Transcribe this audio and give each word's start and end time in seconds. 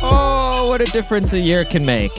Oh, 0.00 0.66
what 0.68 0.80
a 0.80 0.84
difference 0.84 1.32
a 1.32 1.40
year 1.40 1.64
can 1.64 1.84
make. 1.84 2.10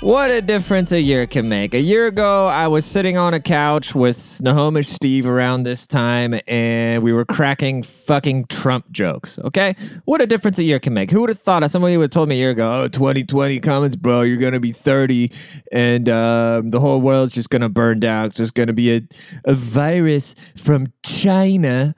What 0.00 0.30
a 0.30 0.40
difference 0.40 0.92
a 0.92 1.00
year 1.00 1.26
can 1.26 1.50
make. 1.50 1.74
A 1.74 1.80
year 1.80 2.06
ago, 2.06 2.46
I 2.46 2.68
was 2.68 2.86
sitting 2.86 3.18
on 3.18 3.34
a 3.34 3.40
couch 3.40 3.94
with 3.94 4.16
Snohomish 4.16 4.88
Steve 4.88 5.26
around 5.26 5.64
this 5.64 5.86
time, 5.86 6.40
and 6.48 7.02
we 7.02 7.12
were 7.12 7.26
cracking 7.26 7.82
fucking 7.82 8.46
Trump 8.46 8.90
jokes. 8.90 9.38
Okay? 9.40 9.76
What 10.06 10.22
a 10.22 10.26
difference 10.26 10.58
a 10.58 10.64
year 10.64 10.78
can 10.80 10.94
make. 10.94 11.10
Who 11.10 11.20
would 11.20 11.28
have 11.28 11.38
thought 11.38 11.62
of 11.62 11.70
somebody 11.70 11.98
would 11.98 12.04
have 12.04 12.10
told 12.12 12.30
me 12.30 12.36
a 12.36 12.38
year 12.38 12.50
ago, 12.50 12.84
oh, 12.84 12.88
2020 12.88 13.60
comments, 13.60 13.94
bro, 13.94 14.22
you're 14.22 14.38
going 14.38 14.54
to 14.54 14.60
be 14.60 14.72
30, 14.72 15.30
and 15.70 16.08
um, 16.08 16.68
the 16.68 16.80
whole 16.80 17.02
world's 17.02 17.34
just 17.34 17.50
going 17.50 17.60
to 17.60 17.68
burn 17.68 18.00
down. 18.00 18.24
It's 18.24 18.38
just 18.38 18.54
going 18.54 18.68
to 18.68 18.72
be 18.72 18.96
a, 18.96 19.02
a 19.44 19.52
virus 19.52 20.34
from 20.56 20.94
China. 21.02 21.94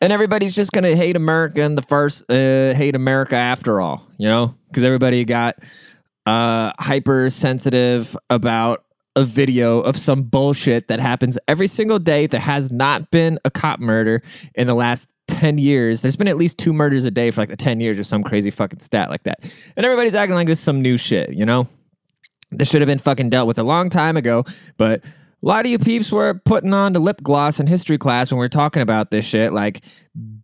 And 0.00 0.12
everybody's 0.12 0.56
just 0.56 0.72
to 0.72 0.96
hate 0.96 1.14
America 1.14 1.62
and 1.62 1.78
the 1.78 1.82
first, 1.82 2.28
uh, 2.28 2.74
hate 2.74 2.96
America 2.96 3.36
after 3.36 3.80
all, 3.80 4.04
you 4.16 4.26
know? 4.26 4.56
Because 4.68 4.82
everybody 4.82 5.24
got 5.24 5.56
uh, 6.28 6.72
hypersensitive 6.78 8.14
about 8.28 8.84
a 9.16 9.24
video 9.24 9.80
of 9.80 9.96
some 9.96 10.20
bullshit 10.20 10.88
that 10.88 11.00
happens 11.00 11.38
every 11.48 11.66
single 11.66 11.98
day. 11.98 12.26
There 12.26 12.38
has 12.38 12.70
not 12.70 13.10
been 13.10 13.38
a 13.46 13.50
cop 13.50 13.80
murder 13.80 14.22
in 14.54 14.66
the 14.66 14.74
last 14.74 15.08
10 15.28 15.56
years. 15.56 16.02
There's 16.02 16.16
been 16.16 16.28
at 16.28 16.36
least 16.36 16.58
two 16.58 16.74
murders 16.74 17.06
a 17.06 17.10
day 17.10 17.30
for 17.30 17.40
like 17.40 17.48
the 17.48 17.56
10 17.56 17.80
years 17.80 17.98
or 17.98 18.04
some 18.04 18.22
crazy 18.22 18.50
fucking 18.50 18.80
stat 18.80 19.08
like 19.08 19.22
that. 19.22 19.40
And 19.74 19.86
everybody's 19.86 20.14
acting 20.14 20.34
like 20.34 20.46
this 20.46 20.58
is 20.58 20.64
some 20.64 20.82
new 20.82 20.98
shit, 20.98 21.32
you 21.32 21.46
know? 21.46 21.66
This 22.50 22.68
should 22.68 22.82
have 22.82 22.88
been 22.88 22.98
fucking 22.98 23.30
dealt 23.30 23.48
with 23.48 23.58
a 23.58 23.62
long 23.62 23.88
time 23.88 24.18
ago, 24.18 24.44
but 24.76 25.02
a 25.42 25.46
lot 25.46 25.64
of 25.64 25.70
you 25.70 25.78
peeps 25.78 26.12
were 26.12 26.34
putting 26.44 26.74
on 26.74 26.92
the 26.92 27.00
lip 27.00 27.22
gloss 27.22 27.58
in 27.58 27.66
history 27.66 27.96
class 27.96 28.30
when 28.30 28.38
we 28.38 28.44
are 28.44 28.50
talking 28.50 28.82
about 28.82 29.10
this 29.10 29.26
shit. 29.26 29.54
Like, 29.54 29.82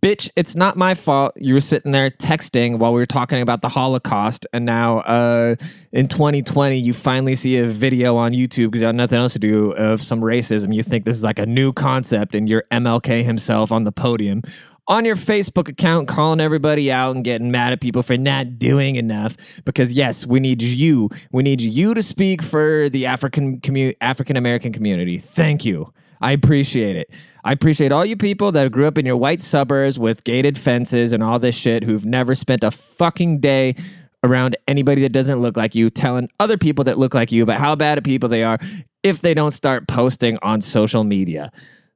bitch, 0.05 0.29
it's 0.35 0.55
not 0.55 0.77
my 0.77 0.93
fault. 0.93 1.33
You 1.35 1.55
were 1.55 1.59
sitting 1.59 1.91
there 1.91 2.11
texting 2.11 2.77
while 2.77 2.93
we 2.93 2.99
were 2.99 3.07
talking 3.07 3.41
about 3.41 3.63
the 3.63 3.69
Holocaust, 3.69 4.45
and 4.53 4.63
now 4.63 4.99
uh, 4.99 5.55
in 5.91 6.07
2020, 6.07 6.77
you 6.77 6.93
finally 6.93 7.33
see 7.33 7.57
a 7.57 7.65
video 7.65 8.15
on 8.15 8.31
YouTube 8.31 8.67
because 8.67 8.81
you 8.81 8.85
have 8.85 8.95
nothing 8.95 9.17
else 9.17 9.33
to 9.33 9.39
do 9.39 9.71
of 9.71 10.03
some 10.03 10.21
racism. 10.21 10.75
You 10.75 10.83
think 10.83 11.05
this 11.05 11.15
is 11.15 11.23
like 11.23 11.39
a 11.39 11.47
new 11.47 11.73
concept, 11.73 12.35
and 12.35 12.47
you're 12.47 12.65
MLK 12.71 13.23
himself 13.23 13.71
on 13.71 13.83
the 13.83 13.91
podium 13.91 14.43
on 14.87 15.03
your 15.03 15.15
Facebook 15.15 15.67
account 15.67 16.07
calling 16.07 16.39
everybody 16.39 16.91
out 16.91 17.15
and 17.15 17.25
getting 17.25 17.49
mad 17.49 17.73
at 17.73 17.81
people 17.81 18.03
for 18.03 18.15
not 18.15 18.59
doing 18.59 18.97
enough 18.97 19.35
because 19.65 19.91
yes, 19.91 20.27
we 20.27 20.39
need 20.39 20.61
you. 20.61 21.09
We 21.31 21.41
need 21.41 21.61
you 21.61 21.95
to 21.95 22.03
speak 22.03 22.43
for 22.43 22.89
the 22.89 23.07
African 23.07 23.59
commu- 23.59 23.95
African 23.99 24.37
American 24.37 24.71
community. 24.71 25.17
Thank 25.17 25.65
you. 25.65 25.91
I 26.21 26.31
appreciate 26.31 26.95
it. 26.95 27.09
I 27.45 27.51
appreciate 27.51 27.91
all 27.91 28.03
you 28.03 28.17
people 28.17 28.51
that 28.53 28.71
grew 28.71 28.87
up 28.87 28.97
in 28.97 29.05
your 29.05 29.17
white 29.17 29.43
suburbs 29.43 29.99
with 29.99 30.23
gated 30.23 30.57
fences 30.57 31.13
and 31.13 31.21
all 31.21 31.37
this 31.37 31.55
shit 31.55 31.83
who've 31.83 32.03
never 32.03 32.33
spent 32.33 32.63
a 32.63 32.71
fucking 32.71 33.39
day 33.39 33.75
around 34.23 34.55
anybody 34.67 35.03
that 35.03 35.11
doesn't 35.11 35.37
look 35.37 35.55
like 35.55 35.75
you 35.75 35.91
telling 35.91 36.27
other 36.39 36.57
people 36.57 36.83
that 36.85 36.97
look 36.97 37.13
like 37.13 37.31
you 37.31 37.43
about 37.43 37.59
how 37.59 37.75
bad 37.75 37.99
of 37.99 38.03
people 38.03 38.27
they 38.27 38.43
are 38.43 38.57
if 39.03 39.21
they 39.21 39.35
don't 39.35 39.51
start 39.51 39.87
posting 39.87 40.39
on 40.41 40.59
social 40.59 41.03
media. 41.03 41.51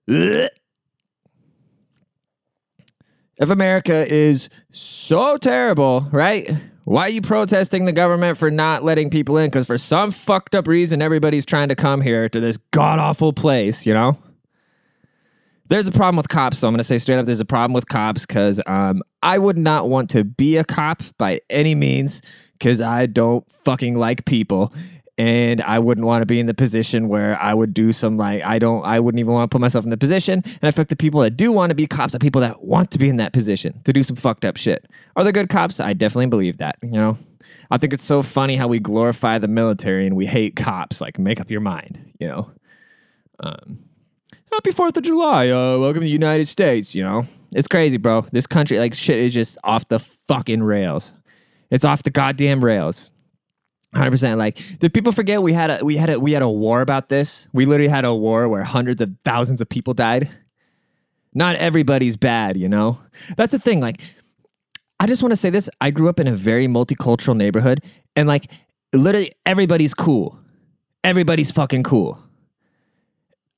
Ugh. 0.07 0.49
If 3.39 3.49
America 3.49 4.05
is 4.07 4.49
so 4.71 5.37
terrible, 5.37 6.07
right? 6.11 6.47
Why 6.83 7.03
are 7.03 7.09
you 7.09 7.21
protesting 7.21 7.85
the 7.85 7.91
government 7.91 8.37
for 8.37 8.51
not 8.51 8.83
letting 8.83 9.09
people 9.09 9.37
in? 9.37 9.47
Because 9.47 9.65
for 9.65 9.79
some 9.79 10.11
fucked 10.11 10.53
up 10.53 10.67
reason, 10.67 11.01
everybody's 11.01 11.45
trying 11.45 11.69
to 11.69 11.75
come 11.75 12.01
here 12.01 12.29
to 12.29 12.39
this 12.39 12.57
god 12.69 12.99
awful 12.99 13.33
place, 13.33 13.87
you 13.87 13.95
know? 13.95 14.15
There's 15.69 15.87
a 15.87 15.91
problem 15.91 16.17
with 16.17 16.29
cops, 16.29 16.59
so 16.59 16.67
I'm 16.67 16.73
going 16.73 16.79
to 16.79 16.83
say 16.83 16.97
straight 16.97 17.17
up 17.17 17.25
there's 17.25 17.39
a 17.39 17.45
problem 17.45 17.73
with 17.73 17.87
cops 17.87 18.25
because 18.25 18.59
um, 18.65 19.03
I 19.21 19.37
would 19.37 19.57
not 19.57 19.87
want 19.87 20.09
to 20.11 20.23
be 20.23 20.57
a 20.57 20.63
cop 20.63 21.03
by 21.17 21.41
any 21.49 21.75
means 21.75 22.21
because 22.53 22.81
I 22.81 23.05
don't 23.05 23.49
fucking 23.51 23.97
like 23.97 24.25
people 24.25 24.73
and 25.19 25.61
I 25.61 25.79
wouldn't 25.79 26.07
want 26.07 26.21
to 26.21 26.25
be 26.25 26.39
in 26.39 26.45
the 26.45 26.53
position 26.53 27.09
where 27.09 27.39
I 27.41 27.53
would 27.53 27.73
do 27.73 27.91
some 27.91 28.15
like 28.15 28.41
I 28.41 28.57
don't 28.57 28.85
I 28.85 29.01
wouldn't 29.01 29.19
even 29.19 29.33
want 29.33 29.51
to 29.51 29.53
put 29.53 29.59
myself 29.59 29.83
in 29.83 29.91
the 29.91 29.97
position. 29.97 30.41
And 30.45 30.59
I 30.63 30.71
like 30.75 30.87
the 30.87 30.95
people 30.95 31.19
that 31.21 31.31
do 31.31 31.51
want 31.51 31.71
to 31.71 31.75
be 31.75 31.87
cops 31.87 32.15
are 32.15 32.19
people 32.19 32.39
that 32.39 32.63
want 32.63 32.89
to 32.91 32.97
be 32.97 33.09
in 33.09 33.17
that 33.17 33.33
position 33.33 33.81
to 33.83 33.91
do 33.91 34.01
some 34.01 34.15
fucked 34.15 34.45
up 34.45 34.55
shit. 34.55 34.89
Are 35.17 35.23
there 35.23 35.33
good 35.33 35.49
cops? 35.49 35.81
I 35.81 35.91
definitely 35.91 36.27
believe 36.27 36.57
that. 36.59 36.77
You 36.81 36.91
know, 36.91 37.17
I 37.69 37.77
think 37.77 37.91
it's 37.91 38.03
so 38.03 38.23
funny 38.23 38.55
how 38.55 38.69
we 38.69 38.79
glorify 38.79 39.39
the 39.39 39.49
military 39.49 40.07
and 40.07 40.15
we 40.15 40.25
hate 40.25 40.55
cops. 40.55 41.01
Like, 41.01 41.19
make 41.19 41.41
up 41.41 41.51
your 41.51 41.61
mind. 41.61 42.13
You 42.17 42.27
know. 42.29 42.51
Um, 43.41 43.88
Happy 44.51 44.71
Fourth 44.71 44.97
of 44.97 45.03
July! 45.03 45.49
Uh, 45.49 45.77
welcome 45.77 46.01
to 46.01 46.05
the 46.05 46.09
United 46.09 46.47
States. 46.47 46.95
You 46.95 47.03
know, 47.03 47.23
it's 47.53 47.67
crazy, 47.67 47.97
bro. 47.97 48.25
This 48.31 48.47
country, 48.47 48.79
like, 48.79 48.95
shit 48.95 49.19
is 49.19 49.33
just 49.33 49.57
off 49.63 49.87
the 49.87 49.99
fucking 49.99 50.63
rails. 50.63 51.13
It's 51.69 51.85
off 51.85 52.01
the 52.01 52.09
goddamn 52.09 52.65
rails. 52.65 53.11
Hundred 53.93 54.11
percent. 54.11 54.39
Like, 54.39 54.59
did 54.79 54.93
people 54.93 55.11
forget 55.11 55.43
we 55.43 55.53
had 55.53 55.69
a 55.69 55.85
we 55.85 55.97
had 55.97 56.09
a 56.09 56.19
we 56.19 56.31
had 56.31 56.41
a 56.41 56.49
war 56.49 56.81
about 56.81 57.09
this? 57.09 57.47
We 57.53 57.65
literally 57.65 57.89
had 57.89 58.05
a 58.05 58.13
war 58.13 58.49
where 58.49 58.63
hundreds 58.63 59.01
of 59.01 59.11
thousands 59.23 59.61
of 59.61 59.69
people 59.69 59.93
died. 59.93 60.29
Not 61.33 61.55
everybody's 61.57 62.17
bad, 62.17 62.57
you 62.57 62.67
know. 62.67 62.99
That's 63.37 63.51
the 63.51 63.59
thing. 63.59 63.79
Like, 63.79 64.01
I 64.99 65.05
just 65.05 65.21
want 65.21 65.31
to 65.31 65.37
say 65.37 65.51
this. 65.51 65.69
I 65.79 65.91
grew 65.91 66.09
up 66.09 66.19
in 66.19 66.27
a 66.27 66.33
very 66.33 66.65
multicultural 66.65 67.35
neighborhood, 67.35 67.83
and 68.15 68.27
like, 68.27 68.51
literally 68.93 69.31
everybody's 69.45 69.93
cool. 69.93 70.39
Everybody's 71.03 71.51
fucking 71.51 71.83
cool. 71.83 72.19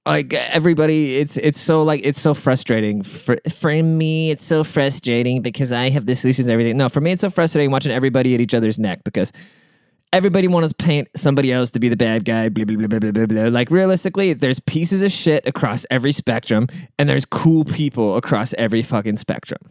Like 0.05 0.33
everybody, 0.33 1.17
it's 1.17 1.37
it's 1.37 1.59
so 1.59 1.83
like 1.83 2.01
it's 2.03 2.19
so 2.19 2.33
frustrating 2.33 3.03
for 3.03 3.37
for 3.53 3.71
me. 3.83 4.31
It's 4.31 4.43
so 4.43 4.63
frustrating 4.63 5.41
because 5.41 5.71
I 5.71 5.89
have 5.91 6.07
the 6.07 6.15
solutions 6.15 6.47
to 6.47 6.53
everything. 6.53 6.75
No, 6.77 6.89
for 6.89 7.01
me, 7.01 7.11
it's 7.11 7.21
so 7.21 7.29
frustrating 7.29 7.69
watching 7.69 7.91
everybody 7.91 8.33
at 8.33 8.41
each 8.41 8.55
other's 8.55 8.79
neck 8.79 9.03
because 9.03 9.31
everybody 10.13 10.47
wants 10.47 10.69
to 10.69 10.75
paint 10.75 11.07
somebody 11.15 11.51
else 11.51 11.71
to 11.71 11.79
be 11.79 11.89
the 11.89 11.97
bad 11.97 12.25
guy, 12.25 12.49
blah, 12.49 12.65
blah, 12.65 12.75
blah, 12.75 12.99
blah, 12.99 13.11
blah, 13.11 13.25
blah. 13.25 13.43
Like, 13.47 13.71
realistically, 13.71 14.33
there's 14.33 14.59
pieces 14.59 15.03
of 15.03 15.11
shit 15.11 15.47
across 15.47 15.85
every 15.89 16.11
spectrum, 16.11 16.67
and 16.99 17.07
there's 17.07 17.25
cool 17.25 17.63
people 17.63 18.17
across 18.17 18.53
every 18.55 18.81
fucking 18.81 19.15
spectrum. 19.15 19.61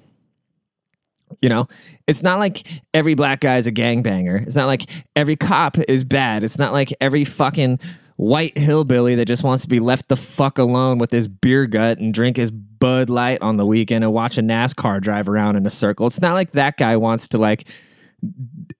You 1.40 1.48
know, 1.48 1.68
it's 2.08 2.22
not 2.22 2.40
like 2.40 2.66
every 2.92 3.14
black 3.14 3.40
guy 3.40 3.56
is 3.58 3.66
a 3.66 3.72
gangbanger. 3.72 4.44
It's 4.46 4.56
not 4.56 4.66
like 4.66 4.90
every 5.14 5.36
cop 5.36 5.78
is 5.78 6.02
bad. 6.02 6.42
It's 6.42 6.58
not 6.58 6.72
like 6.72 6.92
every 7.00 7.24
fucking 7.24 7.78
white 8.20 8.58
hillbilly 8.58 9.14
that 9.14 9.24
just 9.24 9.42
wants 9.42 9.62
to 9.62 9.68
be 9.68 9.80
left 9.80 10.08
the 10.08 10.16
fuck 10.16 10.58
alone 10.58 10.98
with 10.98 11.10
his 11.10 11.26
beer 11.26 11.66
gut 11.66 11.96
and 11.96 12.12
drink 12.12 12.36
his 12.36 12.50
Bud 12.50 13.08
Light 13.08 13.40
on 13.40 13.56
the 13.56 13.64
weekend 13.64 14.04
and 14.04 14.12
watch 14.12 14.36
a 14.36 14.42
NASCAR 14.42 15.00
drive 15.00 15.26
around 15.26 15.56
in 15.56 15.64
a 15.64 15.70
circle. 15.70 16.06
It's 16.06 16.20
not 16.20 16.34
like 16.34 16.50
that 16.50 16.76
guy 16.76 16.98
wants 16.98 17.28
to 17.28 17.38
like 17.38 17.66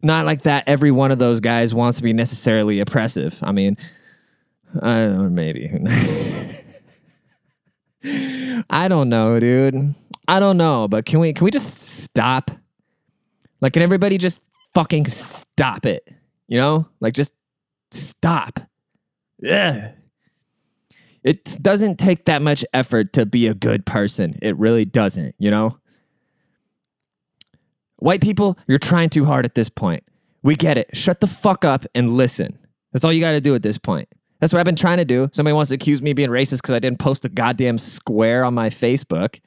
not 0.03 0.27
like 0.27 0.43
that 0.43 0.65
every 0.69 0.91
one 0.91 1.11
of 1.11 1.19
those 1.19 1.41
guys 1.41 1.75
wants 1.75 1.97
to 1.97 2.03
be 2.03 2.13
necessarily 2.13 2.81
oppressive. 2.81 3.39
I 3.43 3.53
mean, 3.53 3.79
I 4.83 5.07
don't 5.07 5.17
know, 5.17 5.31
maybe. 5.31 5.73
I 8.69 8.89
don't 8.89 9.09
know, 9.09 9.41
dude. 9.41 9.95
I 10.29 10.39
don't 10.39 10.59
know, 10.59 10.87
but 10.87 11.07
can 11.07 11.19
we 11.19 11.33
can 11.33 11.47
we 11.47 11.51
just 11.51 11.79
stop? 11.79 12.51
Like 13.63 13.73
can 13.73 13.83
everybody 13.83 14.19
just 14.19 14.43
fucking 14.75 15.07
stop 15.07 15.87
it? 15.87 16.07
You 16.47 16.59
know? 16.59 16.89
Like 17.01 17.15
just 17.15 17.33
stop. 17.91 18.61
Yeah. 19.41 19.93
It 21.23 21.59
doesn't 21.61 21.99
take 21.99 22.25
that 22.27 22.41
much 22.43 22.65
effort 22.73 23.13
to 23.15 23.27
be 23.27 23.47
a 23.47 23.55
good 23.55 23.85
person. 23.85 24.39
It 24.41 24.57
really 24.57 24.85
doesn't, 24.85 25.35
you 25.39 25.51
know? 25.51 25.79
White 27.97 28.23
people, 28.23 28.59
you're 28.67 28.79
trying 28.79 29.11
too 29.11 29.27
hard 29.27 29.45
at 29.45 29.55
this 29.55 29.69
point. 29.69 30.03
We 30.43 30.57
get 30.57 30.79
it. 30.79 30.97
Shut 30.97 31.21
the 31.21 31.27
fuck 31.27 31.65
up 31.67 31.85
and 31.95 32.15
listen. 32.15 32.59
That's 32.93 33.05
all 33.05 33.13
you 33.13 33.21
got 33.21 33.33
to 33.33 33.41
do 33.43 33.55
at 33.55 33.63
this 33.63 33.77
point. 33.77 34.09
That's 34.41 34.55
what 34.55 34.59
I've 34.59 34.65
been 34.65 34.77
trying 34.77 34.97
to 34.97 35.05
do. 35.05 35.29
Somebody 35.33 35.53
wants 35.53 35.69
to 35.69 35.75
accuse 35.75 36.01
me 36.01 36.13
of 36.13 36.17
being 36.17 36.31
racist 36.31 36.63
because 36.63 36.71
I 36.71 36.79
didn't 36.79 36.99
post 36.99 37.27
a 37.27 37.29
goddamn 37.29 37.77
square 37.77 38.43
on 38.43 38.55
my 38.55 38.71
Facebook. 38.71 39.41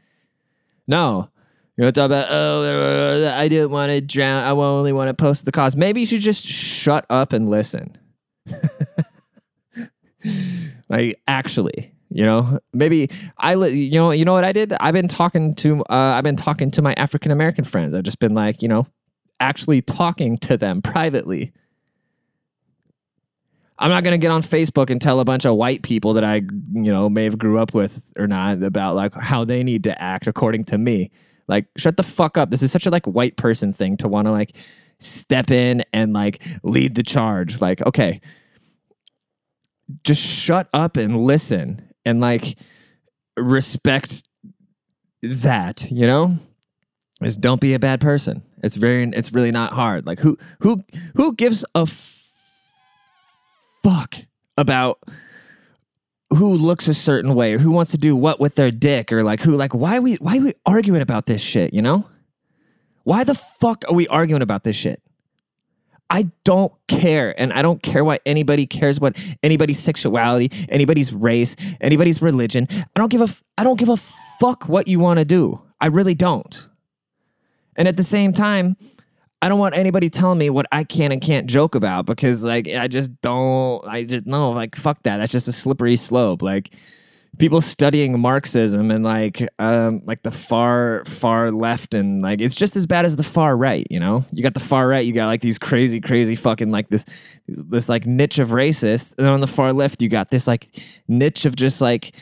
No. 0.88 1.29
You 1.75 1.85
know, 1.85 1.89
talk 1.91 2.06
about, 2.06 2.27
oh, 2.29 3.33
I 3.35 3.47
didn't 3.47 3.71
want 3.71 3.91
to 3.91 4.01
drown. 4.01 4.44
I 4.44 4.51
only 4.51 4.94
want 4.94 5.07
to 5.07 5.15
post 5.15 5.45
the 5.45 5.51
cause. 5.51 5.75
Maybe 5.75 6.01
you 6.01 6.06
should 6.06 6.21
just 6.21 6.45
shut 6.45 7.07
up 7.09 7.33
and 7.33 7.50
listen. 7.50 7.97
like, 10.89 11.21
actually. 11.27 11.93
You 12.09 12.25
know, 12.25 12.59
maybe 12.73 13.09
I, 13.39 13.55
you 13.55 13.93
know, 13.93 14.11
you 14.11 14.23
know 14.23 14.33
what 14.33 14.43
I 14.43 14.51
did? 14.51 14.71
I've 14.73 14.93
been 14.93 15.07
talking 15.07 15.55
to, 15.55 15.81
uh, 15.81 15.85
I've 15.89 16.23
been 16.23 16.35
talking 16.35 16.69
to 16.71 16.81
my 16.83 16.93
African 16.93 17.31
American 17.31 17.63
friends. 17.63 17.95
I've 17.95 18.03
just 18.03 18.19
been 18.19 18.35
like, 18.35 18.61
you 18.61 18.67
know, 18.67 18.85
actually 19.39 19.81
talking 19.81 20.37
to 20.39 20.55
them 20.55 20.83
privately. 20.83 21.53
I'm 23.79 23.89
not 23.89 24.03
gonna 24.03 24.19
get 24.19 24.29
on 24.29 24.43
Facebook 24.43 24.91
and 24.91 25.01
tell 25.01 25.19
a 25.19 25.25
bunch 25.25 25.45
of 25.45 25.55
white 25.55 25.81
people 25.81 26.13
that 26.13 26.23
I, 26.23 26.35
you 26.35 26.91
know, 26.91 27.09
may 27.09 27.23
have 27.23 27.39
grew 27.39 27.57
up 27.57 27.73
with 27.73 28.13
or 28.15 28.27
not 28.27 28.61
about 28.61 28.95
like 28.95 29.15
how 29.15 29.43
they 29.43 29.63
need 29.63 29.83
to 29.85 29.99
act 29.99 30.27
according 30.27 30.65
to 30.65 30.77
me. 30.77 31.09
Like, 31.47 31.65
shut 31.77 31.97
the 31.97 32.03
fuck 32.03 32.37
up. 32.37 32.51
This 32.51 32.61
is 32.61 32.71
such 32.71 32.85
a 32.85 32.91
like 32.91 33.05
white 33.05 33.37
person 33.37 33.73
thing 33.73 33.97
to 33.97 34.07
want 34.07 34.27
to 34.27 34.31
like 34.31 34.55
step 34.99 35.49
in 35.49 35.83
and 35.91 36.13
like 36.13 36.45
lead 36.61 36.93
the 36.93 37.03
charge. 37.03 37.59
Like, 37.59 37.81
okay, 37.87 38.21
just 40.03 40.21
shut 40.21 40.68
up 40.74 40.97
and 40.97 41.25
listen 41.25 41.94
and 42.06 42.19
like 42.19 42.57
respect 43.38 44.24
that, 45.21 45.89
you 45.91 46.07
know? 46.07 46.35
Is 47.21 47.38
don't 47.38 47.62
be 47.62 47.74
a 47.74 47.80
bad 47.80 48.01
person. 48.01 48.44
It's 48.63 48.75
very 48.75 49.03
it's 49.03 49.31
really 49.31 49.51
not 49.51 49.74
hard. 49.74 50.06
Like 50.06 50.19
who 50.19 50.38
who 50.59 50.83
who 51.15 51.33
gives 51.33 51.63
a 51.75 51.81
f- 51.81 52.30
fuck 53.81 54.15
about 54.57 55.00
who 56.31 56.57
looks 56.57 56.88
a 56.88 56.94
certain 56.94 57.33
way 57.36 57.53
or 57.53 57.59
who 57.59 57.71
wants 57.71 57.91
to 57.91 57.97
do 57.97 58.15
what 58.15 58.39
with 58.39 58.56
their 58.56 58.71
dick 58.71 59.12
or 59.12 59.24
like 59.24 59.41
who 59.41 59.56
like 59.56 59.74
why 59.74 60.00
we 60.00 60.15
why 60.15 60.38
are 60.38 60.41
we 60.41 60.53
arguing 60.65 61.01
about 61.01 61.25
this 61.25 61.41
shit, 61.41 61.74
you 61.74 61.81
know? 61.81 62.09
Why 63.03 63.24
the 63.24 63.36
fuck 63.36 63.83
are 63.88 63.94
we 63.94 64.07
arguing 64.07 64.41
about 64.41 64.63
this 64.63 64.75
shit? 64.75 65.01
I 66.13 66.30
don't 66.44 66.71
care. 66.88 67.33
And 67.42 67.51
I 67.51 67.63
don't 67.63 67.81
care 67.81 68.06
why 68.06 68.19
anybody 68.24 68.68
cares 68.68 68.98
about 69.00 69.18
anybody's 69.42 69.80
sexuality, 69.80 70.51
anybody's 70.69 71.12
race, 71.12 71.56
anybody's 71.81 72.21
religion. 72.21 72.68
I 72.69 72.86
don't 72.95 73.12
give 73.12 73.21
a 73.21 73.30
I 73.57 73.63
don't 73.63 73.80
give 73.80 73.89
a 73.89 73.98
fuck 73.98 74.69
what 74.69 74.88
you 74.88 75.00
want 75.00 75.18
to 75.18 75.25
do. 75.25 75.60
I 75.81 75.88
really 75.88 76.13
don't. 76.13 76.69
And 77.75 77.88
at 77.88 77.98
the 77.98 78.04
same 78.04 78.31
time, 78.31 78.77
I 79.42 79.50
don't 79.50 79.57
want 79.57 79.75
anybody 79.75 80.12
telling 80.12 80.38
me 80.38 80.51
what 80.51 80.68
I 80.71 80.83
can 80.83 81.12
and 81.12 81.19
can't 81.19 81.48
joke 81.48 81.74
about 81.74 82.06
because 82.06 82.45
like 82.45 82.68
I 82.68 82.88
just 82.88 83.19
don't 83.21 83.83
I 83.88 84.04
just 84.04 84.27
no 84.27 84.51
like 84.51 84.75
fuck 84.75 85.01
that. 85.04 85.18
That's 85.18 85.31
just 85.31 85.48
a 85.48 85.51
slippery 85.51 85.95
slope. 85.95 86.44
Like 86.44 86.75
people 87.39 87.62
studying 87.62 88.19
Marxism 88.19 88.91
and 88.91 89.03
like 89.03 89.47
um 89.59 90.01
like 90.06 90.21
the 90.24 90.31
far 90.31 91.03
far 91.06 91.51
left 91.51 91.94
and 91.94 92.21
like 92.21 92.41
it's 92.41 92.56
just 92.56 92.75
as 92.75 92.85
bad 92.85 93.06
as 93.06 93.15
the 93.15 93.24
far 93.24 93.57
right, 93.57 93.88
you 93.89 94.00
know? 94.00 94.24
You 94.31 94.44
got 94.44 94.53
the 94.53 94.59
far 94.59 94.88
right, 94.88 95.06
you 95.06 95.13
got 95.13 95.27
like 95.27 95.41
these 95.41 95.57
crazy 95.57 96.00
crazy 96.00 96.35
fucking 96.35 96.71
like 96.71 96.89
this 96.89 97.06
this 97.47 97.89
like 97.89 98.06
niche 98.06 98.39
of 98.39 98.50
racist 98.50 99.15
and 99.18 99.27
on 99.27 99.41
the 99.41 99.47
far 99.47 99.74
left 99.74 100.01
you 100.01 100.09
got 100.09 100.30
this 100.30 100.47
like 100.47 100.68
niche 101.07 101.45
of 101.45 101.56
just 101.56 101.81
like 101.81 102.15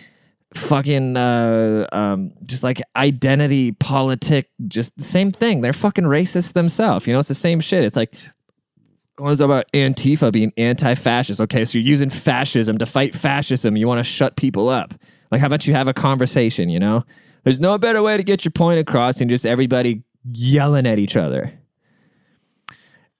fucking 0.53 1.15
uh 1.15 1.87
um 1.93 2.33
just 2.43 2.63
like 2.63 2.81
identity 2.95 3.71
politic 3.73 4.49
just 4.67 4.95
the 4.97 5.03
same 5.03 5.31
thing. 5.31 5.61
They're 5.61 5.73
fucking 5.73 6.05
racist 6.05 6.53
themselves 6.53 7.05
you 7.05 7.13
know? 7.13 7.19
It's 7.19 7.27
the 7.27 7.35
same 7.35 7.59
shit. 7.59 7.83
It's 7.83 7.97
like 7.97 8.13
what 9.21 9.31
is 9.31 9.41
about 9.41 9.71
antifa 9.73 10.31
being 10.31 10.51
anti-fascist 10.57 11.39
okay 11.39 11.65
so 11.65 11.77
you're 11.77 11.87
using 11.87 12.09
fascism 12.09 12.77
to 12.77 12.85
fight 12.85 13.13
fascism 13.13 13.75
you 13.75 13.87
want 13.87 13.99
to 13.99 14.03
shut 14.03 14.35
people 14.35 14.69
up 14.69 14.93
like 15.31 15.41
how 15.41 15.47
about 15.47 15.67
you 15.67 15.73
have 15.73 15.87
a 15.87 15.93
conversation 15.93 16.69
you 16.69 16.79
know 16.79 17.03
there's 17.43 17.59
no 17.59 17.77
better 17.77 18.01
way 18.01 18.17
to 18.17 18.23
get 18.23 18.45
your 18.45 18.51
point 18.51 18.79
across 18.79 19.19
than 19.19 19.29
just 19.29 19.45
everybody 19.45 20.03
yelling 20.31 20.85
at 20.85 20.99
each 20.99 21.15
other 21.15 21.53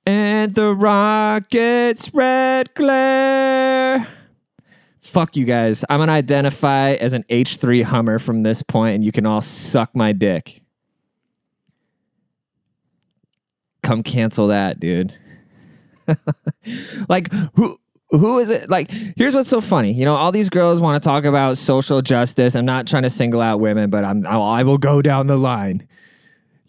and 0.06 0.56
the 0.56 0.74
rockets 0.74 2.14
red 2.14 2.74
glare 2.74 4.08
fuck 5.12 5.36
you 5.36 5.46
guys. 5.46 5.84
I'm 5.90 6.00
gonna 6.00 6.14
identify 6.14 6.92
as 6.94 7.14
an 7.14 7.24
H3 7.24 7.84
Hummer 7.84 8.18
from 8.18 8.44
this 8.44 8.64
point, 8.64 8.96
and 8.96 9.04
you 9.04 9.12
can 9.12 9.26
all 9.26 9.42
suck 9.42 9.96
my 9.96 10.14
dick. 10.14 10.64
Come 13.84 14.04
cancel 14.04 14.48
that, 14.48 14.80
dude. 14.80 15.14
like 17.10 17.32
who 17.56 17.78
who 18.10 18.40
is 18.40 18.50
it 18.50 18.70
like 18.70 18.92
here's 19.18 19.34
what's 19.34 19.50
so 19.50 19.62
funny 19.62 19.92
you 19.92 20.06
know 20.06 20.16
all 20.16 20.32
these 20.32 20.50
girls 20.50 20.80
want 20.80 21.02
to 21.02 21.08
talk 21.08 21.26
about 21.26 21.58
social 21.58 22.02
justice 22.02 22.56
i'm 22.56 22.66
not 22.66 22.88
trying 22.88 23.04
to 23.04 23.10
single 23.10 23.42
out 23.42 23.60
women 23.60 23.90
but 23.90 24.04
i'm 24.04 24.26
i 24.28 24.64
will 24.64 24.78
go 24.78 25.02
down 25.02 25.28
the 25.28 25.38
line 25.38 25.88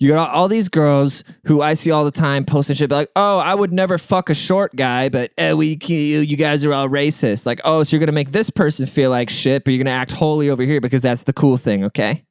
you 0.02 0.08
got 0.08 0.30
all 0.30 0.48
these 0.48 0.68
girls 0.68 1.22
who 1.46 1.60
I 1.60 1.74
see 1.74 1.92
all 1.92 2.04
the 2.04 2.10
time 2.10 2.44
posting 2.44 2.74
shit 2.74 2.90
like, 2.90 3.08
"Oh, 3.14 3.38
I 3.38 3.54
would 3.54 3.72
never 3.72 3.98
fuck 3.98 4.30
a 4.30 4.34
short 4.34 4.74
guy, 4.74 5.08
but 5.08 5.30
eh, 5.38 5.52
we 5.52 5.78
you 5.80 6.36
guys 6.36 6.64
are 6.64 6.72
all 6.72 6.88
racist." 6.88 7.46
Like, 7.46 7.60
"Oh, 7.64 7.84
so 7.84 7.94
you're 7.94 8.00
gonna 8.00 8.10
make 8.10 8.32
this 8.32 8.50
person 8.50 8.86
feel 8.86 9.10
like 9.10 9.30
shit, 9.30 9.62
but 9.62 9.70
you're 9.70 9.84
gonna 9.84 9.96
act 9.96 10.10
holy 10.10 10.50
over 10.50 10.64
here 10.64 10.80
because 10.80 11.02
that's 11.02 11.22
the 11.22 11.32
cool 11.32 11.56
thing, 11.56 11.84
okay?" 11.84 12.24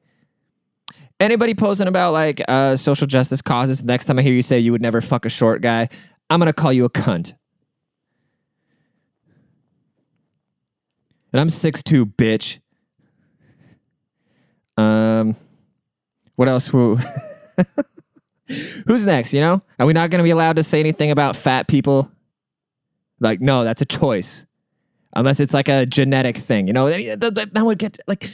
Anybody 1.21 1.53
posting 1.53 1.87
about 1.87 2.11
like 2.11 2.41
uh, 2.49 2.75
social 2.75 3.07
justice 3.07 3.41
causes? 3.41 3.85
Next 3.85 4.03
time 4.03 4.19
I 4.19 4.21
hear 4.21 4.33
you 4.33 4.41
say 4.41 4.59
you 4.59 4.73
would 4.73 4.81
never 4.81 4.99
fuck 4.99 5.25
a 5.25 5.29
short 5.29 5.61
guy, 5.61 5.87
I'm 6.31 6.39
gonna 6.39 6.53
call 6.53 6.71
you 6.71 6.85
a 6.85 6.89
cunt. 6.89 7.33
And 11.33 11.41
I'm 11.41 11.49
six 11.49 11.83
two, 11.83 12.05
bitch. 12.05 12.59
Um, 14.77 15.35
what 16.35 16.47
else? 16.47 16.67
Who's 18.87 19.05
next? 19.05 19.33
You 19.33 19.41
know, 19.41 19.61
are 19.77 19.85
we 19.85 19.93
not 19.93 20.09
going 20.09 20.19
to 20.19 20.23
be 20.23 20.31
allowed 20.31 20.55
to 20.55 20.63
say 20.63 20.79
anything 20.79 21.11
about 21.11 21.35
fat 21.35 21.67
people? 21.67 22.11
Like, 23.19 23.41
no, 23.41 23.63
that's 23.63 23.81
a 23.81 23.85
choice, 23.85 24.45
unless 25.15 25.39
it's 25.39 25.53
like 25.53 25.69
a 25.69 25.85
genetic 25.85 26.37
thing. 26.37 26.67
You 26.67 26.73
know, 26.73 26.89
that 26.89 27.61
would 27.63 27.77
get 27.77 27.99
like, 28.07 28.31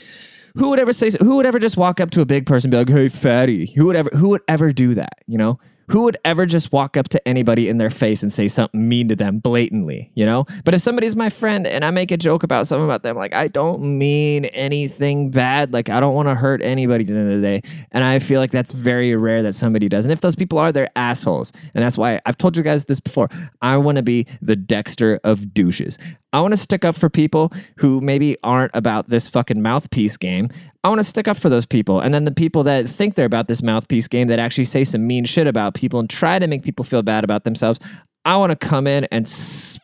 who 0.55 0.69
would 0.69 0.79
ever 0.79 0.93
say? 0.93 1.11
Who 1.19 1.35
would 1.37 1.45
ever 1.45 1.59
just 1.59 1.77
walk 1.77 1.99
up 1.99 2.11
to 2.11 2.21
a 2.21 2.25
big 2.25 2.45
person 2.45 2.67
and 2.67 2.87
be 2.87 2.93
like, 2.93 2.97
"Hey, 2.97 3.09
fatty"? 3.09 3.73
Who 3.75 3.87
would 3.87 3.95
ever? 3.95 4.09
Who 4.13 4.29
would 4.29 4.41
ever 4.47 4.71
do 4.71 4.93
that? 4.93 5.19
You 5.27 5.37
know, 5.37 5.59
who 5.89 6.03
would 6.03 6.17
ever 6.25 6.45
just 6.45 6.71
walk 6.71 6.97
up 6.97 7.09
to 7.09 7.27
anybody 7.27 7.69
in 7.69 7.77
their 7.77 7.89
face 7.89 8.21
and 8.21 8.31
say 8.31 8.47
something 8.47 8.87
mean 8.87 9.07
to 9.09 9.15
them 9.15 9.37
blatantly, 9.37 10.11
you 10.15 10.25
know? 10.25 10.45
But 10.65 10.73
if 10.73 10.81
somebody's 10.81 11.15
my 11.15 11.29
friend 11.29 11.65
and 11.65 11.85
I 11.85 11.91
make 11.91 12.11
a 12.11 12.17
joke 12.17 12.43
about 12.43 12.67
something 12.67 12.85
about 12.85 13.03
them, 13.03 13.15
like 13.15 13.33
I 13.33 13.47
don't 13.47 13.97
mean 13.97 14.45
anything 14.45 15.31
bad. 15.31 15.73
Like 15.73 15.89
I 15.89 15.99
don't 15.99 16.13
want 16.13 16.27
to 16.27 16.35
hurt 16.35 16.61
anybody 16.61 17.03
at 17.03 17.07
the 17.07 17.15
end 17.15 17.31
of 17.31 17.41
the 17.41 17.47
day. 17.47 17.61
And 17.91 18.03
I 18.03 18.19
feel 18.19 18.41
like 18.41 18.51
that's 18.51 18.73
very 18.73 19.15
rare 19.15 19.43
that 19.43 19.53
somebody 19.53 19.87
does. 19.87 20.05
And 20.05 20.11
if 20.11 20.21
those 20.21 20.35
people 20.35 20.57
are, 20.57 20.71
they're 20.71 20.89
assholes. 20.95 21.53
And 21.73 21.83
that's 21.83 21.97
why 21.97 22.19
I've 22.25 22.37
told 22.37 22.57
you 22.57 22.63
guys 22.63 22.85
this 22.85 22.99
before. 22.99 23.29
I 23.61 23.77
want 23.77 23.97
to 23.97 24.03
be 24.03 24.27
the 24.41 24.55
Dexter 24.55 25.19
of 25.23 25.53
douches. 25.53 25.97
I 26.33 26.41
want 26.41 26.51
to 26.53 26.57
stick 26.57 26.83
up 26.83 26.95
for 26.95 27.09
people 27.09 27.51
who 27.77 28.01
maybe 28.01 28.35
aren't 28.43 28.71
about 28.73 29.09
this 29.09 29.29
fucking 29.29 29.61
mouthpiece 29.61 30.17
game. 30.17 30.49
I 30.83 30.89
want 30.89 30.99
to 30.99 31.03
stick 31.05 31.27
up 31.27 31.37
for 31.37 31.49
those 31.49 31.65
people. 31.65 31.99
And 31.99 32.13
then 32.13 32.25
the 32.25 32.31
people 32.31 32.63
that 32.63 32.87
think 32.87 33.15
they're 33.15 33.25
about 33.25 33.47
this 33.47 33.63
mouthpiece 33.63 34.07
game 34.07 34.27
that 34.27 34.39
actually 34.39 34.65
say 34.65 34.83
some 34.83 35.07
mean 35.07 35.25
shit 35.25 35.47
about 35.47 35.73
people 35.73 35.99
and 35.99 36.09
try 36.09 36.37
to 36.37 36.47
make 36.47 36.63
people 36.63 36.83
feel 36.83 37.01
bad 37.01 37.23
about 37.23 37.43
themselves. 37.43 37.79
I 38.25 38.35
want 38.35 38.51
to 38.51 38.57
come 38.57 38.87
in 38.87 39.05
and 39.05 39.27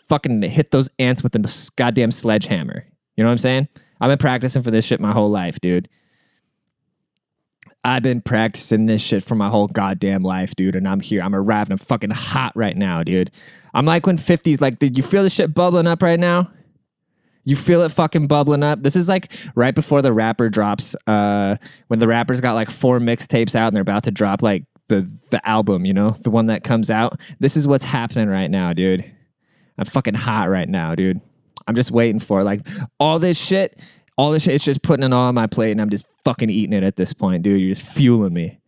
fucking 0.10 0.42
hit 0.42 0.72
those 0.72 0.90
ants 1.00 1.24
with 1.24 1.34
a 1.36 1.72
goddamn 1.78 2.12
sledgehammer. 2.12 2.86
You 3.16 3.24
know 3.24 3.30
what 3.30 3.34
I'm 3.34 3.38
saying? 3.38 3.70
I've 4.02 4.10
been 4.10 4.18
practicing 4.18 4.64
for 4.64 4.72
this 4.72 4.86
shit 4.86 5.00
my 5.00 5.14
whole 5.14 5.30
life, 5.30 5.62
dude. 5.62 5.88
I've 7.86 8.04
been 8.04 8.22
practicing 8.22 8.86
this 8.86 9.02
shit 9.02 9.24
for 9.24 9.36
my 9.36 9.50
whole 9.50 9.68
goddamn 9.68 10.24
life, 10.24 10.56
dude. 10.56 10.76
And 10.76 10.88
I'm 10.88 11.02
here. 11.02 11.22
I'm 11.22 11.36
arriving. 11.36 11.74
I'm 11.74 11.78
fucking 11.78 12.12
hot 12.12 12.54
right 12.56 12.78
now, 12.78 13.04
dude. 13.04 13.32
I'm 13.74 13.86
like 13.86 14.08
when 14.08 14.18
50s, 14.18 14.62
like, 14.62 14.80
did 14.80 14.98
you 14.98 15.04
feel 15.04 15.24
the 15.24 15.30
shit 15.30 15.54
bubbling 15.54 15.88
up 15.88 16.02
right 16.02 16.20
now? 16.20 16.50
You 17.44 17.58
feel 17.58 17.82
it 17.82 17.90
fucking 17.90 18.28
bubbling 18.28 18.64
up. 18.64 18.84
This 18.84 18.96
is 18.96 19.10
like 19.10 19.34
right 19.54 19.76
before 19.76 20.02
the 20.02 20.14
rapper 20.14 20.50
drops, 20.50 20.96
uh, 21.08 21.58
when 21.88 22.00
the 22.00 22.08
rapper's 22.08 22.40
got 22.40 22.54
like 22.54 22.70
four 22.70 23.00
mixtapes 23.00 23.54
out 23.54 23.68
and 23.68 23.76
they're 23.76 23.82
about 23.82 24.04
to 24.04 24.12
drop 24.12 24.42
like 24.42 24.64
the 24.88 25.10
the 25.30 25.46
album, 25.48 25.86
you 25.86 25.94
know, 25.94 26.12
the 26.12 26.30
one 26.30 26.46
that 26.46 26.64
comes 26.64 26.90
out. 26.90 27.20
This 27.40 27.58
is 27.58 27.68
what's 27.68 27.84
happening 27.84 28.30
right 28.30 28.50
now, 28.50 28.72
dude. 28.72 29.04
I'm 29.78 29.86
fucking 29.86 30.14
hot 30.14 30.50
right 30.50 30.70
now, 30.70 30.96
dude. 30.96 31.20
I'm 31.68 31.76
just 31.76 31.92
waiting 31.92 32.20
for 32.20 32.42
it. 32.42 32.44
like 32.44 32.66
all 33.00 33.20
this 33.20 33.38
shit 33.38 33.78
all 34.18 34.32
this 34.32 34.44
shit, 34.44 34.56
it's 34.56 34.66
just 34.66 34.84
putting 34.84 35.04
it 35.04 35.14
all 35.14 35.28
on 35.28 35.36
my 35.36 35.48
plate 35.48 35.72
and 35.72 35.82
I'm 35.82 35.90
just 35.90 36.06
fucking 36.24 36.50
eating 36.50 36.74
it 36.74 36.84
at 36.84 36.96
this 36.96 37.14
point, 37.14 37.44
dude. 37.44 37.60
You're 37.60 37.74
just 37.74 37.88
fueling 37.88 38.34
me. 38.34 38.60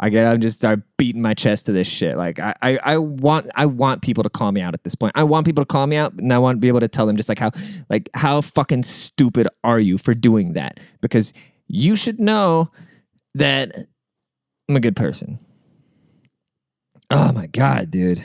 I 0.00 0.10
get 0.10 0.26
up 0.26 0.34
and 0.34 0.42
just 0.42 0.58
start 0.58 0.80
beating 0.96 1.22
my 1.22 1.34
chest 1.34 1.66
to 1.66 1.72
this 1.72 1.88
shit. 1.88 2.16
Like 2.16 2.38
I, 2.38 2.54
I, 2.62 2.78
I 2.84 2.98
want 2.98 3.48
I 3.56 3.66
want 3.66 4.00
people 4.00 4.22
to 4.22 4.30
call 4.30 4.52
me 4.52 4.60
out 4.60 4.72
at 4.72 4.84
this 4.84 4.94
point. 4.94 5.12
I 5.16 5.24
want 5.24 5.44
people 5.44 5.62
to 5.62 5.66
call 5.66 5.86
me 5.86 5.96
out 5.96 6.12
and 6.12 6.32
I 6.32 6.38
want 6.38 6.56
to 6.56 6.60
be 6.60 6.68
able 6.68 6.80
to 6.80 6.88
tell 6.88 7.04
them 7.04 7.16
just 7.16 7.28
like 7.28 7.40
how 7.40 7.50
like 7.90 8.08
how 8.14 8.40
fucking 8.40 8.84
stupid 8.84 9.48
are 9.64 9.80
you 9.80 9.98
for 9.98 10.14
doing 10.14 10.52
that? 10.52 10.78
Because 11.00 11.32
you 11.66 11.96
should 11.96 12.20
know 12.20 12.70
that 13.34 13.74
I'm 14.68 14.76
a 14.76 14.80
good 14.80 14.96
person. 14.96 15.40
Oh 17.10 17.32
my 17.32 17.46
god, 17.48 17.90
dude. 17.90 18.24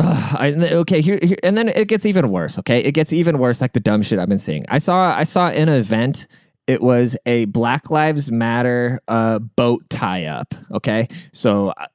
I, 0.00 0.54
okay, 0.72 1.00
here, 1.00 1.18
here, 1.22 1.36
and 1.42 1.56
then 1.56 1.68
it 1.68 1.88
gets 1.88 2.06
even 2.06 2.30
worse. 2.30 2.58
Okay, 2.58 2.80
it 2.80 2.92
gets 2.92 3.12
even 3.12 3.38
worse. 3.38 3.60
Like 3.60 3.72
the 3.72 3.80
dumb 3.80 4.02
shit 4.02 4.18
I've 4.18 4.28
been 4.28 4.38
seeing. 4.38 4.64
I 4.68 4.78
saw, 4.78 5.14
I 5.16 5.24
saw 5.24 5.48
an 5.48 5.68
event. 5.68 6.26
It 6.66 6.82
was 6.82 7.16
a 7.26 7.46
Black 7.46 7.90
Lives 7.90 8.30
Matter 8.30 9.00
uh, 9.08 9.38
boat 9.38 9.88
tie 9.88 10.26
up. 10.26 10.54
Okay, 10.70 11.08
so 11.32 11.68
uh, 11.68 11.86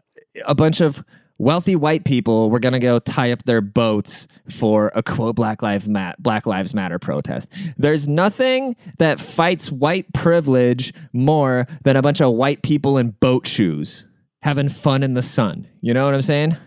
a 0.47 0.55
bunch 0.55 0.81
of 0.81 1.03
wealthy 1.37 1.75
white 1.75 2.05
people 2.05 2.49
were 2.49 2.59
gonna 2.59 2.79
go 2.79 2.99
tie 2.99 3.31
up 3.31 3.43
their 3.43 3.61
boats 3.61 4.27
for 4.49 4.91
a 4.95 5.03
quote 5.03 5.35
Black 5.35 5.61
Lives 5.61 5.87
Mat- 5.87 6.21
Black 6.21 6.45
Lives 6.45 6.73
Matter 6.73 6.99
protest. 6.99 7.51
There's 7.77 8.07
nothing 8.07 8.75
that 8.97 9.19
fights 9.19 9.71
white 9.71 10.11
privilege 10.13 10.93
more 11.13 11.67
than 11.83 11.95
a 11.95 12.01
bunch 12.01 12.21
of 12.21 12.33
white 12.33 12.63
people 12.63 12.97
in 12.97 13.11
boat 13.11 13.47
shoes 13.47 14.07
having 14.41 14.69
fun 14.69 15.03
in 15.03 15.13
the 15.13 15.21
sun. 15.21 15.67
You 15.81 15.93
know 15.93 16.05
what 16.05 16.13
I'm 16.13 16.21
saying? 16.21 16.57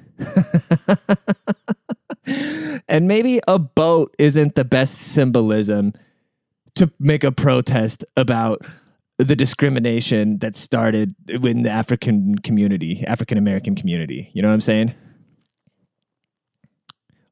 and 2.89 3.09
maybe 3.09 3.41
a 3.47 3.59
boat 3.59 4.15
isn't 4.19 4.55
the 4.55 4.65
best 4.65 4.99
symbolism 4.99 5.93
to 6.75 6.91
make 6.99 7.25
a 7.25 7.33
protest 7.33 8.05
about 8.17 8.63
the 9.19 9.37
discrimination 9.37 10.39
that 10.39 10.55
started 10.55 11.15
in 11.29 11.63
the 11.63 11.71
African 11.71 12.39
community, 12.39 13.03
African 13.07 13.39
American 13.39 13.75
community. 13.75 14.31
You 14.35 14.43
know 14.43 14.49
what 14.49 14.55
I'm 14.55 14.61
saying? 14.61 14.95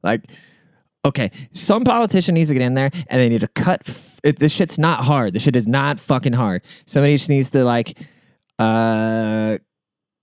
Like 0.01 0.25
Okay, 1.05 1.29
some 1.51 1.83
politician 1.83 2.33
needs 2.33 2.49
to 2.49 2.55
get 2.55 2.63
in 2.63 2.73
there 2.73 2.89
and 3.07 3.21
they 3.21 3.29
need 3.29 3.41
to 3.41 3.47
cut. 3.47 3.83
F- 3.87 4.19
it, 4.23 4.39
this 4.39 4.51
shit's 4.51 4.79
not 4.79 5.01
hard. 5.01 5.33
This 5.33 5.43
shit 5.43 5.55
is 5.55 5.67
not 5.67 5.99
fucking 5.99 6.33
hard. 6.33 6.63
Somebody 6.87 7.13
just 7.15 7.29
needs 7.29 7.51
to 7.51 7.63
like 7.63 7.99
uh, 8.57 9.59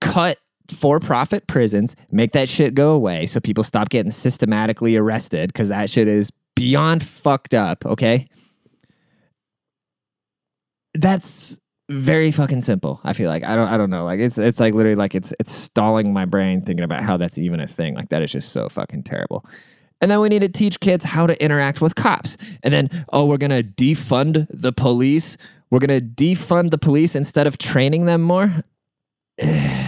cut 0.01 0.39
for 0.71 0.99
profit 0.99 1.47
prisons, 1.47 1.95
make 2.11 2.31
that 2.31 2.49
shit 2.49 2.73
go 2.73 2.93
away 2.93 3.25
so 3.25 3.39
people 3.39 3.63
stop 3.63 3.89
getting 3.89 4.11
systematically 4.11 4.95
arrested 4.95 5.51
because 5.51 5.69
that 5.69 5.89
shit 5.89 6.07
is 6.07 6.31
beyond 6.55 7.03
fucked 7.03 7.53
up. 7.53 7.85
Okay. 7.85 8.27
That's 10.93 11.59
very 11.89 12.31
fucking 12.31 12.61
simple. 12.61 13.01
I 13.03 13.13
feel 13.13 13.29
like 13.29 13.43
I 13.43 13.55
don't 13.55 13.67
I 13.67 13.77
don't 13.77 13.89
know. 13.89 14.05
Like 14.05 14.19
it's 14.19 14.37
it's 14.37 14.59
like 14.59 14.73
literally 14.73 14.95
like 14.95 15.15
it's 15.15 15.33
it's 15.39 15.51
stalling 15.51 16.13
my 16.13 16.25
brain 16.25 16.61
thinking 16.61 16.83
about 16.83 17.03
how 17.03 17.17
that's 17.17 17.37
even 17.37 17.59
a 17.59 17.67
thing. 17.67 17.95
Like 17.95 18.09
that 18.09 18.21
is 18.21 18.31
just 18.31 18.51
so 18.51 18.69
fucking 18.69 19.03
terrible. 19.03 19.45
And 20.01 20.11
then 20.11 20.19
we 20.19 20.29
need 20.29 20.41
to 20.41 20.49
teach 20.49 20.79
kids 20.79 21.05
how 21.05 21.27
to 21.27 21.43
interact 21.43 21.81
with 21.81 21.95
cops. 21.95 22.37
And 22.61 22.73
then 22.73 23.05
oh, 23.11 23.25
we're 23.25 23.37
going 23.37 23.51
to 23.51 23.63
defund 23.63 24.47
the 24.49 24.73
police. 24.73 25.37
We're 25.69 25.79
going 25.79 25.99
to 25.99 26.05
defund 26.05 26.71
the 26.71 26.77
police 26.77 27.15
instead 27.15 27.47
of 27.47 27.57
training 27.57 28.05
them 28.05 28.21
more. 28.21 28.63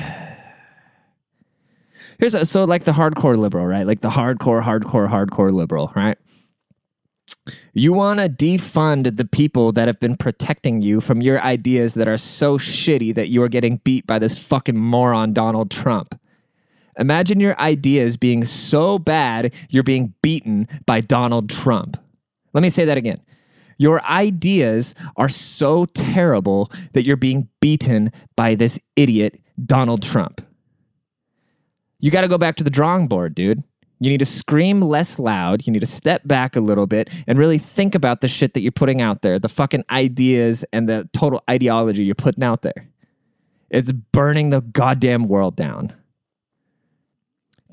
Here's 2.19 2.33
a, 2.33 2.45
so 2.45 2.63
like 2.63 2.83
the 2.83 2.93
hardcore 2.93 3.37
liberal, 3.37 3.65
right? 3.65 3.85
Like 3.85 4.01
the 4.01 4.09
hardcore 4.09 4.63
hardcore 4.63 5.09
hardcore 5.09 5.51
liberal, 5.51 5.91
right? 5.95 6.17
You 7.73 7.93
want 7.93 8.19
to 8.19 8.29
defund 8.29 9.17
the 9.17 9.25
people 9.25 9.71
that 9.73 9.87
have 9.87 9.99
been 9.99 10.15
protecting 10.15 10.81
you 10.81 11.01
from 11.01 11.21
your 11.21 11.41
ideas 11.41 11.93
that 11.95 12.07
are 12.07 12.17
so 12.17 12.57
shitty 12.57 13.13
that 13.15 13.29
you 13.29 13.43
are 13.43 13.49
getting 13.49 13.81
beat 13.83 14.07
by 14.07 14.17
this 14.17 14.37
fucking 14.37 14.77
moron, 14.77 15.33
Donald 15.33 15.69
Trump. 15.69 16.19
Imagine 16.97 17.39
your 17.39 17.59
ideas 17.59 18.17
being 18.17 18.45
so 18.45 18.97
bad, 18.97 19.53
you're 19.69 19.83
being 19.83 20.13
beaten 20.21 20.67
by 20.85 21.01
Donald 21.01 21.49
Trump. 21.49 21.97
Let 22.53 22.61
me 22.61 22.69
say 22.69 22.85
that 22.85 22.97
again. 22.97 23.21
Your 23.77 24.01
ideas 24.05 24.95
are 25.17 25.27
so 25.27 25.85
terrible 25.85 26.71
that 26.93 27.05
you're 27.05 27.17
being 27.17 27.49
beaten 27.59 28.11
by 28.37 28.55
this 28.55 28.79
idiot, 28.95 29.41
Donald 29.63 30.01
Trump. 30.01 30.41
You 32.05 32.11
got 32.11 32.21
to 32.21 32.27
go 32.27 32.37
back 32.37 32.55
to 32.57 32.63
the 32.63 32.69
drawing 32.69 33.07
board, 33.07 33.33
dude. 33.33 33.63
You 33.99 34.11
need 34.11 34.19
to 34.19 34.25
scream 34.25 34.79
less 34.79 35.17
loud. 35.17 35.65
You 35.65 35.73
need 35.73 35.79
to 35.79 35.87
step 35.87 36.21
back 36.23 36.55
a 36.55 36.59
little 36.59 36.85
bit 36.85 37.09
and 37.25 37.39
really 37.39 37.57
think 37.57 37.95
about 37.95 38.21
the 38.21 38.27
shit 38.27 38.53
that 38.53 38.61
you're 38.61 38.71
putting 38.71 39.01
out 39.01 39.23
there, 39.23 39.39
the 39.39 39.49
fucking 39.49 39.85
ideas 39.89 40.63
and 40.71 40.87
the 40.87 41.09
total 41.13 41.41
ideology 41.49 42.03
you're 42.03 42.13
putting 42.13 42.43
out 42.43 42.61
there. 42.61 42.87
It's 43.71 43.91
burning 43.91 44.51
the 44.51 44.61
goddamn 44.61 45.27
world 45.27 45.55
down. 45.55 45.93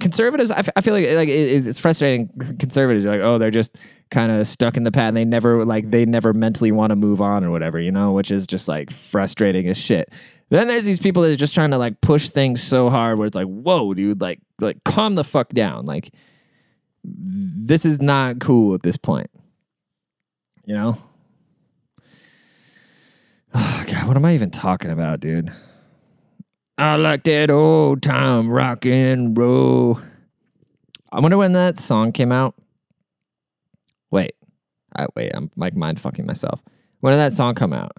Conservatives, 0.00 0.50
I, 0.50 0.60
f- 0.60 0.70
I 0.76 0.80
feel 0.80 0.94
like 0.94 1.04
like 1.10 1.28
it- 1.28 1.66
it's, 1.66 1.78
frustrating. 1.78 2.28
Conservatives 2.58 3.04
like, 3.04 3.20
oh, 3.20 3.36
they're 3.36 3.50
just 3.50 3.76
kind 4.10 4.32
of 4.32 4.46
stuck 4.46 4.78
in 4.78 4.84
the 4.84 4.92
past. 4.92 5.08
And 5.08 5.16
they 5.18 5.26
never 5.26 5.66
like 5.66 5.90
they 5.90 6.06
never 6.06 6.32
mentally 6.32 6.72
want 6.72 6.88
to 6.88 6.96
move 6.96 7.20
on 7.20 7.44
or 7.44 7.50
whatever, 7.50 7.78
you 7.78 7.92
know, 7.92 8.12
which 8.12 8.30
is 8.30 8.46
just 8.46 8.66
like 8.66 8.90
frustrating 8.90 9.68
as 9.68 9.76
shit. 9.76 10.08
Then 10.52 10.68
there's 10.68 10.84
these 10.84 10.98
people 10.98 11.22
that 11.22 11.32
are 11.32 11.36
just 11.36 11.54
trying 11.54 11.70
to 11.70 11.78
like 11.78 12.02
push 12.02 12.28
things 12.28 12.62
so 12.62 12.90
hard 12.90 13.16
where 13.16 13.24
it's 13.24 13.34
like, 13.34 13.46
whoa, 13.46 13.94
dude, 13.94 14.20
like 14.20 14.38
like 14.60 14.84
calm 14.84 15.14
the 15.14 15.24
fuck 15.24 15.48
down. 15.48 15.86
Like 15.86 16.12
this 17.02 17.86
is 17.86 18.02
not 18.02 18.38
cool 18.38 18.74
at 18.74 18.82
this 18.82 18.98
point. 18.98 19.30
You 20.66 20.74
know? 20.74 20.98
Oh, 23.54 23.84
God, 23.90 24.06
what 24.06 24.14
am 24.18 24.26
I 24.26 24.34
even 24.34 24.50
talking 24.50 24.90
about, 24.90 25.20
dude? 25.20 25.50
I 26.76 26.96
like 26.96 27.22
that 27.24 27.50
old 27.50 28.02
time 28.02 28.50
rock 28.50 28.84
and 28.84 29.34
roll. 29.34 30.02
I 31.10 31.20
wonder 31.20 31.38
when 31.38 31.52
that 31.52 31.78
song 31.78 32.12
came 32.12 32.30
out. 32.30 32.54
Wait, 34.10 34.34
I 34.94 35.06
wait. 35.16 35.32
I'm 35.32 35.50
like 35.56 35.74
mind 35.74 35.98
fucking 35.98 36.26
myself. 36.26 36.60
When 37.00 37.14
did 37.14 37.20
that 37.20 37.32
song 37.32 37.54
come 37.54 37.72
out? 37.72 37.96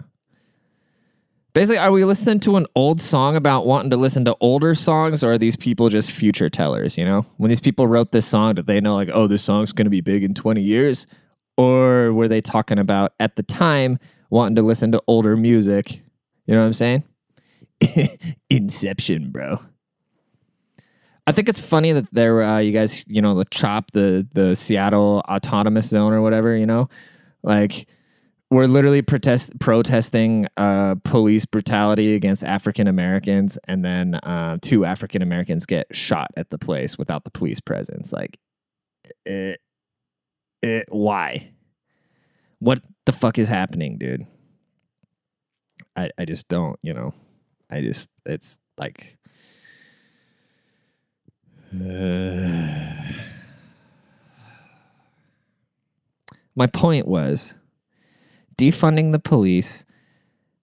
Basically, 1.53 1.77
are 1.77 1.91
we 1.91 2.03
listening 2.03 2.39
to 2.41 2.55
an 2.55 2.65
old 2.75 2.99
song 2.99 3.35
about 3.35 3.67
wanting 3.67 3.91
to 3.91 3.97
listen 3.97 4.25
to 4.25 4.35
older 4.41 4.73
songs, 4.73 5.23
or 5.23 5.33
are 5.33 5.37
these 5.37 5.55
people 5.55 5.87
just 5.89 6.09
future 6.09 6.49
tellers? 6.49 6.97
You 6.97 7.05
know, 7.05 7.27
when 7.37 7.49
these 7.49 7.59
people 7.59 7.87
wrote 7.87 8.11
this 8.11 8.25
song, 8.25 8.55
did 8.55 8.65
they 8.65 8.81
know 8.81 8.95
like, 8.95 9.09
oh, 9.13 9.27
this 9.27 9.43
song's 9.43 9.71
going 9.71 9.85
to 9.85 9.91
be 9.91 10.01
big 10.01 10.23
in 10.23 10.33
20 10.33 10.63
years, 10.63 11.05
or 11.55 12.11
were 12.11 12.27
they 12.27 12.41
talking 12.41 12.79
about 12.79 13.13
at 13.19 13.35
the 13.35 13.43
time 13.43 13.99
wanting 14.31 14.55
to 14.55 14.63
listen 14.63 14.91
to 14.93 15.03
older 15.05 15.37
music? 15.37 16.01
You 16.47 16.55
know 16.55 16.61
what 16.61 16.65
I'm 16.65 16.73
saying? 16.73 17.03
Inception, 18.49 19.29
bro. 19.29 19.59
I 21.27 21.33
think 21.33 21.47
it's 21.49 21.59
funny 21.59 21.91
that 21.91 22.11
there, 22.11 22.41
uh, 22.41 22.57
you 22.57 22.71
guys, 22.71 23.05
you 23.07 23.21
know, 23.21 23.35
the 23.35 23.45
CHOP, 23.45 23.91
the 23.91 24.27
the 24.33 24.55
Seattle 24.55 25.21
Autonomous 25.29 25.87
Zone 25.87 26.13
or 26.13 26.21
whatever, 26.21 26.55
you 26.57 26.65
know, 26.65 26.89
like 27.43 27.87
we're 28.53 28.67
literally 28.67 29.01
protest 29.01 29.59
protesting 29.59 30.47
uh, 30.57 30.93
police 31.03 31.43
brutality 31.43 32.13
against 32.13 32.43
African 32.43 32.87
Americans, 32.87 33.57
and 33.67 33.83
then 33.83 34.13
uh, 34.15 34.59
two 34.61 34.85
African 34.85 35.23
Americans 35.23 35.65
get 35.65 35.87
shot 35.93 36.29
at 36.37 36.51
the 36.51 36.59
place 36.59 36.95
without 36.95 37.23
the 37.23 37.31
police 37.31 37.59
presence. 37.59 38.13
Like, 38.13 38.37
it, 39.25 39.59
it, 40.61 40.85
why? 40.89 41.49
What 42.59 42.81
the 43.05 43.11
fuck 43.11 43.39
is 43.39 43.49
happening, 43.49 43.97
dude? 43.97 44.27
I 45.95 46.11
I 46.19 46.25
just 46.25 46.47
don't, 46.47 46.77
you 46.83 46.93
know. 46.93 47.15
I 47.71 47.81
just 47.81 48.09
it's 48.25 48.59
like. 48.77 49.17
My 56.55 56.67
point 56.67 57.07
was 57.07 57.55
defunding 58.63 59.11
the 59.11 59.19
police. 59.19 59.85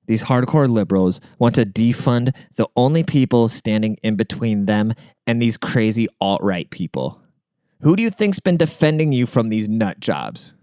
These 0.07 0.25
hardcore 0.25 0.69
liberals 0.69 1.21
want 1.39 1.55
to 1.55 1.65
defund 1.65 2.35
the 2.57 2.69
only 2.75 3.05
people 3.05 3.49
standing 3.49 3.97
in 4.03 4.17
between 4.17 4.67
them 4.67 4.95
and 5.27 5.41
these 5.41 5.57
crazy 5.57 6.09
alt 6.21 6.43
right 6.43 6.69
people. 6.71 7.21
Who 7.83 7.97
do 7.97 8.03
you 8.03 8.11
think's 8.11 8.41
been 8.41 8.57
defending 8.57 9.13
you 9.13 9.27
from 9.27 9.49
these 9.49 9.69
nut 9.69 10.01
jobs? 10.01 10.55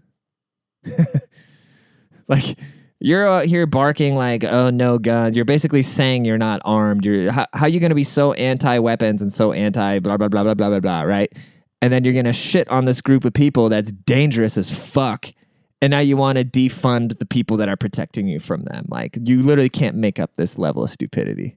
like 2.28 2.58
you're 3.00 3.26
out 3.26 3.46
here 3.46 3.66
barking 3.66 4.16
like, 4.16 4.44
"Oh 4.44 4.70
no 4.70 4.98
guns." 4.98 5.36
You're 5.36 5.44
basically 5.44 5.82
saying 5.82 6.24
you're 6.24 6.38
not 6.38 6.60
armed. 6.64 7.04
You're 7.04 7.32
how, 7.32 7.46
how 7.52 7.66
you 7.66 7.80
going 7.80 7.90
to 7.90 7.96
be 7.96 8.04
so 8.04 8.32
anti 8.34 8.78
weapons 8.78 9.22
and 9.22 9.32
so 9.32 9.52
anti 9.52 9.98
blah 10.00 10.16
blah 10.16 10.28
blah 10.28 10.42
blah 10.42 10.54
blah 10.54 10.68
blah 10.68 10.80
blah, 10.80 11.02
right? 11.02 11.32
And 11.80 11.92
then 11.92 12.04
you're 12.04 12.12
going 12.12 12.24
to 12.24 12.32
shit 12.32 12.68
on 12.68 12.84
this 12.84 13.00
group 13.00 13.24
of 13.24 13.32
people 13.32 13.68
that's 13.68 13.92
dangerous 13.92 14.58
as 14.58 14.70
fuck. 14.70 15.32
And 15.80 15.92
now 15.92 16.00
you 16.00 16.16
want 16.16 16.38
to 16.38 16.44
defund 16.44 17.18
the 17.18 17.26
people 17.26 17.56
that 17.58 17.68
are 17.68 17.76
protecting 17.76 18.26
you 18.26 18.40
from 18.40 18.64
them. 18.64 18.86
Like 18.88 19.18
you 19.22 19.42
literally 19.42 19.68
can't 19.68 19.96
make 19.96 20.18
up 20.18 20.34
this 20.34 20.58
level 20.58 20.82
of 20.82 20.90
stupidity. 20.90 21.56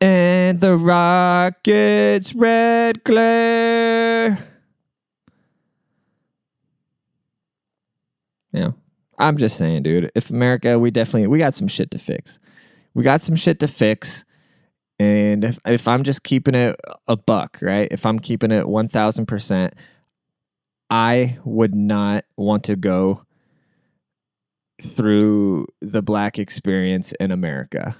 And 0.00 0.60
the 0.60 0.76
rocket's 0.76 2.34
red 2.34 3.02
glare. 3.04 4.38
Yeah. 8.52 8.70
I'm 9.18 9.36
just 9.36 9.56
saying, 9.56 9.82
dude. 9.82 10.10
If 10.14 10.30
America, 10.30 10.78
we 10.78 10.90
definitely 10.90 11.26
we 11.26 11.38
got 11.38 11.52
some 11.52 11.68
shit 11.68 11.90
to 11.90 11.98
fix. 11.98 12.38
We 12.94 13.02
got 13.02 13.20
some 13.20 13.36
shit 13.36 13.58
to 13.60 13.68
fix. 13.68 14.24
And 15.00 15.44
if 15.44 15.58
if 15.66 15.86
I'm 15.88 16.04
just 16.04 16.22
keeping 16.22 16.54
it 16.54 16.76
a 17.06 17.16
buck, 17.16 17.58
right? 17.60 17.88
If 17.90 18.06
I'm 18.06 18.18
keeping 18.18 18.52
it 18.52 18.68
one 18.68 18.88
thousand 18.88 19.26
percent, 19.26 19.74
I 20.90 21.38
would 21.44 21.74
not 21.74 22.24
want 22.36 22.64
to 22.64 22.76
go 22.76 23.24
through 24.82 25.66
the 25.80 26.02
black 26.02 26.38
experience 26.38 27.12
in 27.12 27.30
America. 27.30 27.96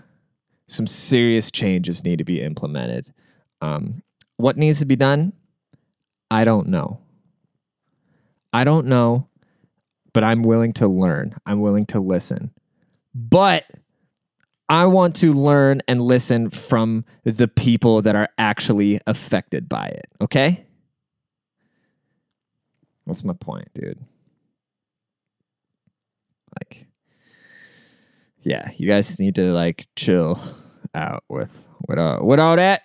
Some 0.69 0.87
serious 0.87 1.51
changes 1.51 2.05
need 2.05 2.19
to 2.19 2.25
be 2.25 2.41
implemented. 2.41 3.13
Um, 3.61 4.03
what 4.37 4.57
needs 4.57 4.79
to 4.79 4.87
be 4.87 4.97
done? 4.97 5.33
I 6.31 6.45
don't 6.45 6.69
know. 6.69 7.01
I 8.53 8.65
don't 8.65 8.87
know, 8.87 9.29
but 10.13 10.25
I'm 10.25 10.43
willing 10.43 10.73
to 10.75 10.89
learn. 10.89 11.35
I'm 11.45 11.61
willing 11.61 11.87
to 11.87 12.01
listen. 12.01 12.53
But 13.15 13.65
I 14.69 14.87
want 14.87 15.17
to 15.17 15.33
learn 15.33 15.81
and 15.89 16.01
listen 16.03 16.51
from 16.51 17.05
the 17.25 17.49
people 17.49 18.03
that 18.03 18.15
are 18.15 18.29
actually 18.39 19.01
affected 19.07 19.69
by 19.69 19.87
it. 19.87 20.07
Okay? 20.21 20.67
That's 23.09 23.25
my 23.25 23.33
point, 23.33 23.73
dude. 23.73 23.99
Like, 26.61 26.87
yeah, 28.43 28.71
you 28.77 28.87
guys 28.87 29.19
need 29.19 29.35
to 29.37 29.51
like 29.51 29.87
chill 29.97 30.39
out 30.95 31.25
with 31.27 31.69
with 31.89 31.99
all, 31.99 32.27
with 32.27 32.39
all 32.39 32.57
that. 32.57 32.83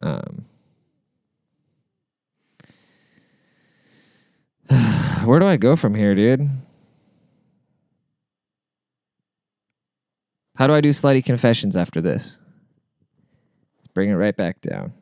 Um, 0.00 0.44
where 5.24 5.40
do 5.40 5.46
I 5.46 5.56
go 5.56 5.74
from 5.74 5.96
here, 5.96 6.14
dude? 6.14 6.48
How 10.54 10.68
do 10.68 10.74
I 10.74 10.80
do 10.80 10.90
slutty 10.90 11.24
confessions 11.24 11.76
after 11.76 12.00
this? 12.00 12.38
Bring 13.94 14.10
it 14.10 14.14
right 14.14 14.36
back 14.36 14.60
down. 14.60 14.92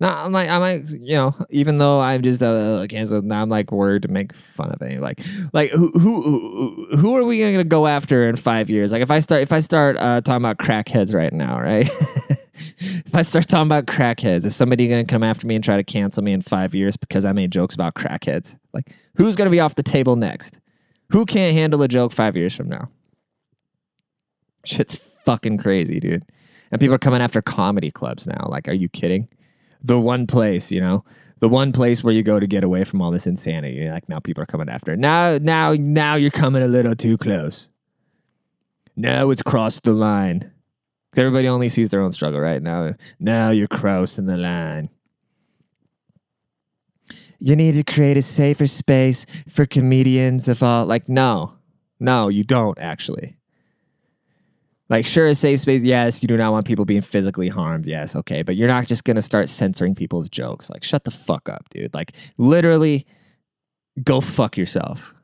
No, 0.00 0.08
I'm 0.08 0.30
like, 0.30 0.48
I'm 0.48 0.60
like, 0.60 0.84
you 0.90 1.16
know, 1.16 1.34
even 1.50 1.76
though 1.76 2.00
I'm 2.00 2.22
just 2.22 2.40
uh, 2.40 2.86
canceled, 2.88 3.24
now 3.24 3.42
I'm 3.42 3.48
like 3.48 3.72
worried 3.72 4.02
to 4.02 4.08
make 4.08 4.32
fun 4.32 4.70
of 4.70 4.80
it. 4.80 5.00
Like, 5.00 5.20
like 5.52 5.70
who, 5.70 5.90
who, 5.90 6.96
who 6.96 7.16
are 7.16 7.24
we 7.24 7.40
gonna 7.40 7.64
go 7.64 7.88
after 7.88 8.28
in 8.28 8.36
five 8.36 8.70
years? 8.70 8.92
Like, 8.92 9.02
if 9.02 9.10
I 9.10 9.18
start, 9.18 9.42
if 9.42 9.50
I 9.50 9.58
start 9.58 9.96
uh, 9.96 10.20
talking 10.20 10.44
about 10.44 10.58
crackheads 10.58 11.14
right 11.14 11.32
now, 11.32 11.60
right? 11.60 11.88
if 12.78 13.12
I 13.12 13.22
start 13.22 13.48
talking 13.48 13.66
about 13.66 13.86
crackheads, 13.86 14.44
is 14.44 14.54
somebody 14.54 14.86
gonna 14.86 15.04
come 15.04 15.24
after 15.24 15.48
me 15.48 15.56
and 15.56 15.64
try 15.64 15.76
to 15.76 15.84
cancel 15.84 16.22
me 16.22 16.32
in 16.32 16.42
five 16.42 16.76
years 16.76 16.96
because 16.96 17.24
I 17.24 17.32
made 17.32 17.50
jokes 17.50 17.74
about 17.74 17.94
crackheads? 17.94 18.56
Like, 18.72 18.94
who's 19.16 19.34
gonna 19.34 19.50
be 19.50 19.60
off 19.60 19.74
the 19.74 19.82
table 19.82 20.14
next? 20.14 20.60
Who 21.10 21.26
can't 21.26 21.56
handle 21.56 21.82
a 21.82 21.88
joke 21.88 22.12
five 22.12 22.36
years 22.36 22.54
from 22.54 22.68
now? 22.68 22.88
Shit's 24.64 24.94
fucking 25.24 25.58
crazy, 25.58 25.98
dude. 25.98 26.24
And 26.70 26.80
people 26.80 26.94
are 26.94 26.98
coming 26.98 27.20
after 27.20 27.42
comedy 27.42 27.90
clubs 27.90 28.28
now. 28.28 28.46
Like, 28.48 28.68
are 28.68 28.74
you 28.74 28.88
kidding? 28.88 29.28
The 29.82 29.98
one 29.98 30.26
place, 30.26 30.70
you 30.72 30.80
know, 30.80 31.04
the 31.40 31.48
one 31.48 31.72
place 31.72 32.02
where 32.02 32.12
you 32.12 32.22
go 32.22 32.40
to 32.40 32.46
get 32.46 32.64
away 32.64 32.84
from 32.84 33.00
all 33.00 33.10
this 33.10 33.26
insanity. 33.26 33.76
You're 33.76 33.92
Like 33.92 34.08
now 34.08 34.18
people 34.18 34.42
are 34.42 34.46
coming 34.46 34.68
after. 34.68 34.96
Now, 34.96 35.38
now, 35.40 35.74
now 35.78 36.14
you're 36.16 36.30
coming 36.30 36.62
a 36.62 36.68
little 36.68 36.94
too 36.94 37.16
close. 37.16 37.68
Now 38.96 39.30
it's 39.30 39.42
crossed 39.42 39.84
the 39.84 39.92
line. 39.92 40.52
Everybody 41.16 41.48
only 41.48 41.68
sees 41.68 41.90
their 41.90 42.00
own 42.00 42.12
struggle 42.12 42.40
right 42.40 42.62
now. 42.62 42.94
Now 43.18 43.50
you're 43.50 43.68
crossing 43.68 44.26
the 44.26 44.36
line. 44.36 44.90
You 47.40 47.54
need 47.54 47.72
to 47.72 47.84
create 47.84 48.16
a 48.16 48.22
safer 48.22 48.66
space 48.66 49.24
for 49.48 49.64
comedians 49.64 50.48
of 50.48 50.62
all. 50.62 50.86
Like, 50.86 51.08
no, 51.08 51.54
no, 52.00 52.28
you 52.28 52.42
don't 52.44 52.78
actually. 52.78 53.37
Like, 54.90 55.04
sure, 55.04 55.26
a 55.26 55.34
safe 55.34 55.60
space. 55.60 55.82
Yes, 55.82 56.22
you 56.22 56.28
do 56.28 56.36
not 56.36 56.50
want 56.52 56.66
people 56.66 56.84
being 56.84 57.02
physically 57.02 57.48
harmed. 57.48 57.86
Yes, 57.86 58.16
okay, 58.16 58.42
but 58.42 58.56
you're 58.56 58.68
not 58.68 58.86
just 58.86 59.04
gonna 59.04 59.22
start 59.22 59.48
censoring 59.48 59.94
people's 59.94 60.28
jokes. 60.30 60.70
Like, 60.70 60.82
shut 60.82 61.04
the 61.04 61.10
fuck 61.10 61.48
up, 61.48 61.68
dude. 61.70 61.92
Like, 61.92 62.12
literally, 62.38 63.06
go 64.02 64.20
fuck 64.20 64.56
yourself. 64.56 65.14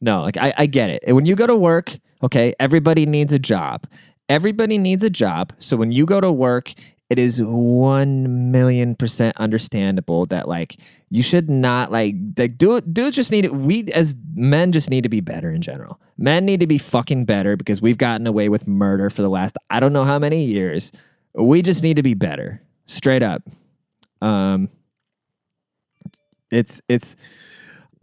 No, 0.00 0.22
like 0.22 0.36
I, 0.36 0.52
I 0.58 0.66
get 0.66 0.90
it. 0.90 1.14
When 1.14 1.26
you 1.26 1.36
go 1.36 1.46
to 1.46 1.56
work, 1.56 1.96
okay, 2.22 2.54
everybody 2.58 3.06
needs 3.06 3.32
a 3.32 3.38
job. 3.38 3.86
Everybody 4.28 4.76
needs 4.76 5.04
a 5.04 5.10
job. 5.10 5.52
So 5.58 5.76
when 5.76 5.92
you 5.92 6.06
go 6.06 6.20
to 6.20 6.32
work, 6.32 6.72
it 7.12 7.18
is 7.18 7.42
one 7.44 8.50
million 8.50 8.94
percent 8.94 9.36
understandable 9.36 10.24
that 10.24 10.48
like 10.48 10.78
you 11.10 11.22
should 11.22 11.50
not 11.50 11.92
like 11.92 12.14
like 12.38 12.56
do 12.56 12.80
do 12.80 13.10
just 13.10 13.30
need. 13.30 13.50
We 13.50 13.92
as 13.92 14.16
men 14.34 14.72
just 14.72 14.88
need 14.88 15.02
to 15.02 15.10
be 15.10 15.20
better 15.20 15.50
in 15.50 15.60
general. 15.60 16.00
Men 16.16 16.46
need 16.46 16.60
to 16.60 16.66
be 16.66 16.78
fucking 16.78 17.26
better 17.26 17.54
because 17.54 17.82
we've 17.82 17.98
gotten 17.98 18.26
away 18.26 18.48
with 18.48 18.66
murder 18.66 19.10
for 19.10 19.20
the 19.20 19.28
last 19.28 19.58
I 19.68 19.78
don't 19.78 19.92
know 19.92 20.04
how 20.04 20.18
many 20.18 20.42
years. 20.42 20.90
We 21.34 21.60
just 21.60 21.82
need 21.82 21.96
to 21.96 22.02
be 22.02 22.14
better, 22.14 22.62
straight 22.86 23.22
up. 23.22 23.42
Um, 24.22 24.70
it's 26.50 26.80
it's. 26.88 27.14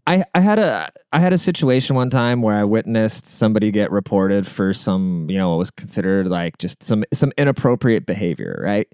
I, 0.07 0.23
I 0.33 0.39
had 0.39 0.59
a 0.59 0.89
I 1.11 1.19
had 1.19 1.33
a 1.33 1.37
situation 1.37 1.95
one 1.95 2.09
time 2.09 2.41
where 2.41 2.57
I 2.57 2.63
witnessed 2.63 3.25
somebody 3.25 3.71
get 3.71 3.91
reported 3.91 4.47
for 4.47 4.73
some 4.73 5.27
you 5.29 5.37
know 5.37 5.49
what 5.49 5.59
was 5.59 5.71
considered 5.71 6.27
like 6.27 6.57
just 6.57 6.81
some 6.83 7.03
some 7.13 7.31
inappropriate 7.37 8.05
behavior 8.05 8.59
right 8.63 8.87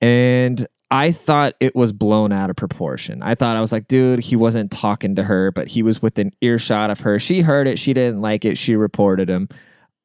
and 0.00 0.66
I 0.90 1.10
thought 1.10 1.54
it 1.58 1.74
was 1.74 1.92
blown 1.92 2.32
out 2.32 2.48
of 2.48 2.56
proportion. 2.56 3.22
I 3.22 3.34
thought 3.34 3.56
I 3.56 3.60
was 3.60 3.72
like, 3.72 3.88
dude, 3.88 4.20
he 4.20 4.36
wasn't 4.36 4.70
talking 4.70 5.16
to 5.16 5.24
her, 5.24 5.50
but 5.50 5.68
he 5.68 5.82
was 5.82 6.00
within 6.00 6.32
earshot 6.40 6.90
of 6.90 7.00
her. 7.00 7.18
She 7.18 7.40
heard 7.40 7.66
it. 7.66 7.78
She 7.78 7.92
didn't 7.92 8.20
like 8.20 8.44
it. 8.44 8.56
She 8.56 8.76
reported 8.76 9.28
him. 9.28 9.48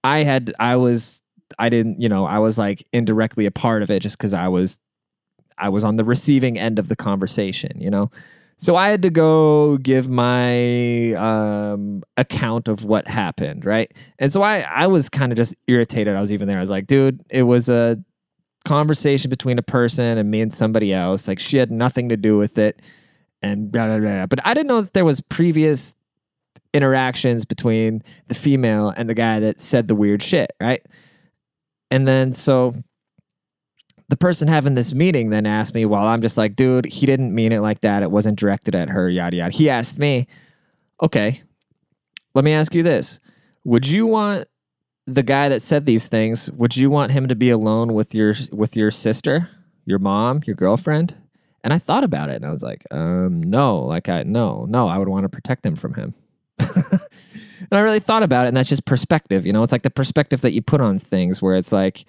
I 0.04 0.20
had, 0.20 0.52
I 0.60 0.78
was, 0.78 1.22
I 1.60 1.70
didn't, 1.70 2.02
you 2.02 2.10
know, 2.10 2.26
I 2.26 2.40
was 2.40 2.58
like 2.58 2.84
indirectly 2.92 3.46
a 3.46 3.52
part 3.52 3.84
of 3.84 3.92
it 3.92 4.02
just 4.02 4.18
because 4.18 4.34
I 4.34 4.48
was, 4.48 4.80
I 5.56 5.70
was 5.70 5.84
on 5.84 5.98
the 5.98 6.04
receiving 6.04 6.58
end 6.58 6.80
of 6.80 6.88
the 6.88 6.96
conversation, 6.96 7.80
you 7.80 7.92
know? 7.92 8.10
So 8.62 8.76
I 8.76 8.90
had 8.90 9.02
to 9.02 9.10
go 9.10 9.78
give 9.78 10.08
my 10.08 11.14
um, 11.14 12.04
account 12.16 12.68
of 12.68 12.86
what 12.86 13.08
happened, 13.08 13.66
right? 13.66 13.92
And 14.20 14.32
so 14.32 14.44
I, 14.44 14.60
I 14.60 14.86
was 14.86 15.10
kind 15.10 15.32
of 15.32 15.36
just 15.36 15.56
irritated. 15.68 16.16
I 16.16 16.20
was 16.20 16.32
even 16.32 16.48
there. 16.48 16.58
I 16.58 16.62
was 16.62 16.70
like, 16.70 16.86
dude, 16.86 17.24
it 17.32 17.42
was 17.42 17.70
a 17.70 17.98
conversation 18.64 19.30
between 19.32 19.58
a 19.58 19.64
person 19.64 20.20
and 20.20 20.30
me 20.30 20.42
and 20.42 20.54
somebody 20.54 20.94
else. 20.94 21.28
Like 21.28 21.40
she 21.40 21.58
had 21.58 21.72
nothing 21.72 22.10
to 22.10 22.18
do 22.18 22.38
with 22.38 22.60
it, 22.60 22.84
and 23.42 23.72
blah, 23.72 23.88
blah, 23.88 23.98
blah. 23.98 24.28
But 24.28 24.46
I 24.46 24.54
didn't 24.54 24.68
know 24.68 24.82
that 24.82 24.94
there 24.94 25.06
was 25.06 25.22
previous 25.22 25.96
interactions 26.72 27.46
between 27.46 28.04
the 28.28 28.36
female 28.36 28.94
and 28.96 29.10
the 29.10 29.16
guy 29.16 29.40
that 29.40 29.60
said 29.60 29.88
the 29.88 29.96
weird 29.96 30.22
shit, 30.22 30.52
right? 30.62 30.86
And 31.90 32.08
then 32.08 32.32
so 32.32 32.76
the 34.12 34.18
person 34.18 34.50
having 34.50 34.76
this 34.76 34.94
meeting 34.94 35.30
then 35.30 35.46
asked 35.46 35.74
me, 35.74 35.86
while 35.86 36.06
I'm 36.06 36.22
just 36.22 36.38
like, 36.38 36.58
dude, 36.58 36.84
he 36.84 37.06
didn't 37.06 37.34
mean 37.34 37.54
it 37.54 37.62
like 37.62 37.80
that. 37.80 38.04
It 38.04 38.12
wasn't 38.12 38.38
directed 38.38 38.76
at 38.76 38.90
her, 38.90 39.10
yada 39.10 39.38
yada. 39.38 39.56
He 39.56 39.70
asked 39.70 39.98
me, 40.00 40.28
okay, 41.02 41.42
let 42.34 42.44
me 42.44 42.52
ask 42.52 42.76
you 42.76 42.84
this. 42.84 43.22
Would 43.64 43.88
you 43.88 44.06
want 44.06 44.50
the 45.08 45.24
guy 45.24 45.48
that 45.48 45.62
said 45.62 45.86
these 45.86 46.10
things, 46.10 46.52
would 46.52 46.76
you 46.76 46.90
want 46.90 47.14
him 47.14 47.30
to 47.30 47.36
be 47.36 47.52
alone 47.52 47.94
with 47.94 48.14
your 48.14 48.36
with 48.52 48.76
your 48.76 48.92
sister, 48.92 49.48
your 49.86 50.00
mom, 50.00 50.42
your 50.46 50.58
girlfriend? 50.58 51.16
And 51.64 51.72
I 51.72 51.78
thought 51.78 52.04
about 52.04 52.30
it 52.30 52.36
and 52.36 52.46
I 52.46 52.52
was 52.52 52.64
like, 52.64 52.84
um, 52.92 53.42
no, 53.42 53.80
like 53.80 54.10
I 54.10 54.24
no, 54.24 54.66
no, 54.68 54.90
I 54.90 54.98
would 54.98 55.08
want 55.08 55.24
to 55.24 55.30
protect 55.30 55.66
him 55.66 55.78
from 55.78 55.94
him. 55.94 56.14
and 56.60 57.72
I 57.72 57.80
really 57.80 58.02
thought 58.02 58.24
about 58.24 58.44
it, 58.44 58.50
and 58.50 58.58
that's 58.58 58.68
just 58.68 58.84
perspective, 58.84 59.46
you 59.46 59.54
know, 59.54 59.64
it's 59.64 59.72
like 59.72 59.84
the 59.84 59.90
perspective 59.90 60.42
that 60.42 60.52
you 60.52 60.62
put 60.62 60.82
on 60.82 61.00
things 61.00 61.42
where 61.42 61.56
it's 61.56 61.72
like 61.72 62.04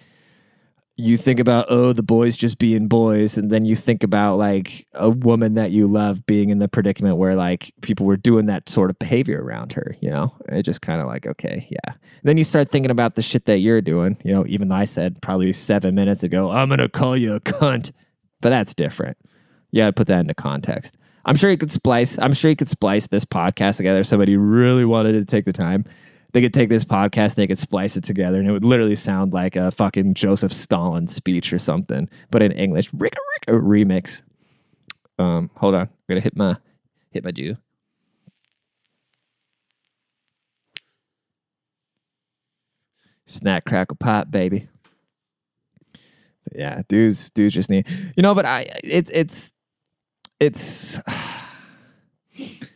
you 0.96 1.16
think 1.16 1.40
about 1.40 1.64
oh 1.70 1.92
the 1.92 2.02
boys 2.02 2.36
just 2.36 2.58
being 2.58 2.86
boys 2.86 3.38
and 3.38 3.50
then 3.50 3.64
you 3.64 3.74
think 3.74 4.02
about 4.02 4.36
like 4.36 4.86
a 4.92 5.08
woman 5.08 5.54
that 5.54 5.70
you 5.70 5.86
love 5.86 6.26
being 6.26 6.50
in 6.50 6.58
the 6.58 6.68
predicament 6.68 7.16
where 7.16 7.34
like 7.34 7.72
people 7.80 8.04
were 8.04 8.16
doing 8.16 8.46
that 8.46 8.68
sort 8.68 8.90
of 8.90 8.98
behavior 8.98 9.42
around 9.42 9.72
her 9.72 9.96
you 10.00 10.10
know? 10.10 10.34
It 10.48 10.64
just 10.64 10.82
kind 10.82 11.00
of 11.00 11.06
like 11.06 11.26
okay 11.26 11.66
yeah. 11.70 11.92
And 11.92 12.24
then 12.24 12.36
you 12.36 12.44
start 12.44 12.68
thinking 12.68 12.90
about 12.90 13.14
the 13.14 13.22
shit 13.22 13.46
that 13.46 13.58
you're 13.58 13.80
doing 13.80 14.18
you 14.22 14.32
know 14.32 14.44
even 14.46 14.68
though 14.68 14.76
i 14.76 14.84
said 14.84 15.22
probably 15.22 15.52
seven 15.52 15.94
minutes 15.94 16.22
ago 16.22 16.50
i'm 16.50 16.68
gonna 16.68 16.88
call 16.88 17.16
you 17.16 17.34
a 17.34 17.40
cunt. 17.40 17.92
But 18.40 18.50
that's 18.50 18.74
different. 18.74 19.16
Yeah 19.70 19.90
put 19.92 20.08
that 20.08 20.20
into 20.20 20.34
context. 20.34 20.98
I'm 21.24 21.36
sure 21.36 21.50
you 21.50 21.56
could 21.56 21.70
splice 21.70 22.18
i'm 22.18 22.32
sure 22.34 22.50
you 22.50 22.56
could 22.56 22.68
splice 22.68 23.06
this 23.06 23.24
podcast 23.24 23.78
together 23.78 24.04
somebody 24.04 24.36
really 24.36 24.84
wanted 24.84 25.12
to 25.12 25.24
take 25.24 25.46
the 25.46 25.52
time 25.52 25.84
they 26.32 26.40
could 26.40 26.54
take 26.54 26.68
this 26.68 26.84
podcast, 26.84 27.34
they 27.34 27.46
could 27.46 27.58
splice 27.58 27.96
it 27.96 28.04
together, 28.04 28.38
and 28.38 28.48
it 28.48 28.52
would 28.52 28.64
literally 28.64 28.94
sound 28.94 29.32
like 29.32 29.54
a 29.54 29.70
fucking 29.70 30.14
Joseph 30.14 30.52
Stalin 30.52 31.06
speech 31.06 31.52
or 31.52 31.58
something, 31.58 32.08
but 32.30 32.42
in 32.42 32.52
English. 32.52 32.90
Rick, 32.92 33.14
Rick, 33.14 33.56
a 33.56 33.60
remix. 33.60 34.22
Um, 35.18 35.50
hold 35.56 35.74
on, 35.74 35.82
I'm 35.82 35.88
gonna 36.08 36.20
hit 36.20 36.36
my 36.36 36.56
hit 37.10 37.22
my 37.22 37.32
Juul. 37.32 37.58
Snack 43.26 43.64
crackle 43.64 43.96
pop, 43.96 44.30
baby. 44.30 44.68
Yeah, 46.54 46.82
dudes, 46.88 47.30
dudes 47.30 47.54
just 47.54 47.70
need 47.70 47.86
you 48.16 48.22
know. 48.22 48.34
But 48.34 48.46
I, 48.46 48.66
it's 48.82 49.10
it's 49.10 49.52
it's. 50.40 51.00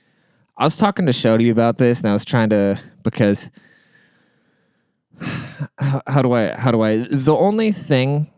I 0.58 0.64
was 0.64 0.76
talking 0.76 1.06
to 1.06 1.12
Shody 1.12 1.50
about 1.50 1.78
this, 1.78 2.00
and 2.00 2.08
I 2.08 2.12
was 2.12 2.24
trying 2.24 2.50
to 2.50 2.80
because 3.02 3.50
how, 5.78 6.02
how 6.06 6.22
do 6.22 6.32
I 6.32 6.54
how 6.54 6.70
do 6.70 6.80
I 6.82 6.96
the 6.96 7.36
only 7.36 7.72
thing 7.72 8.30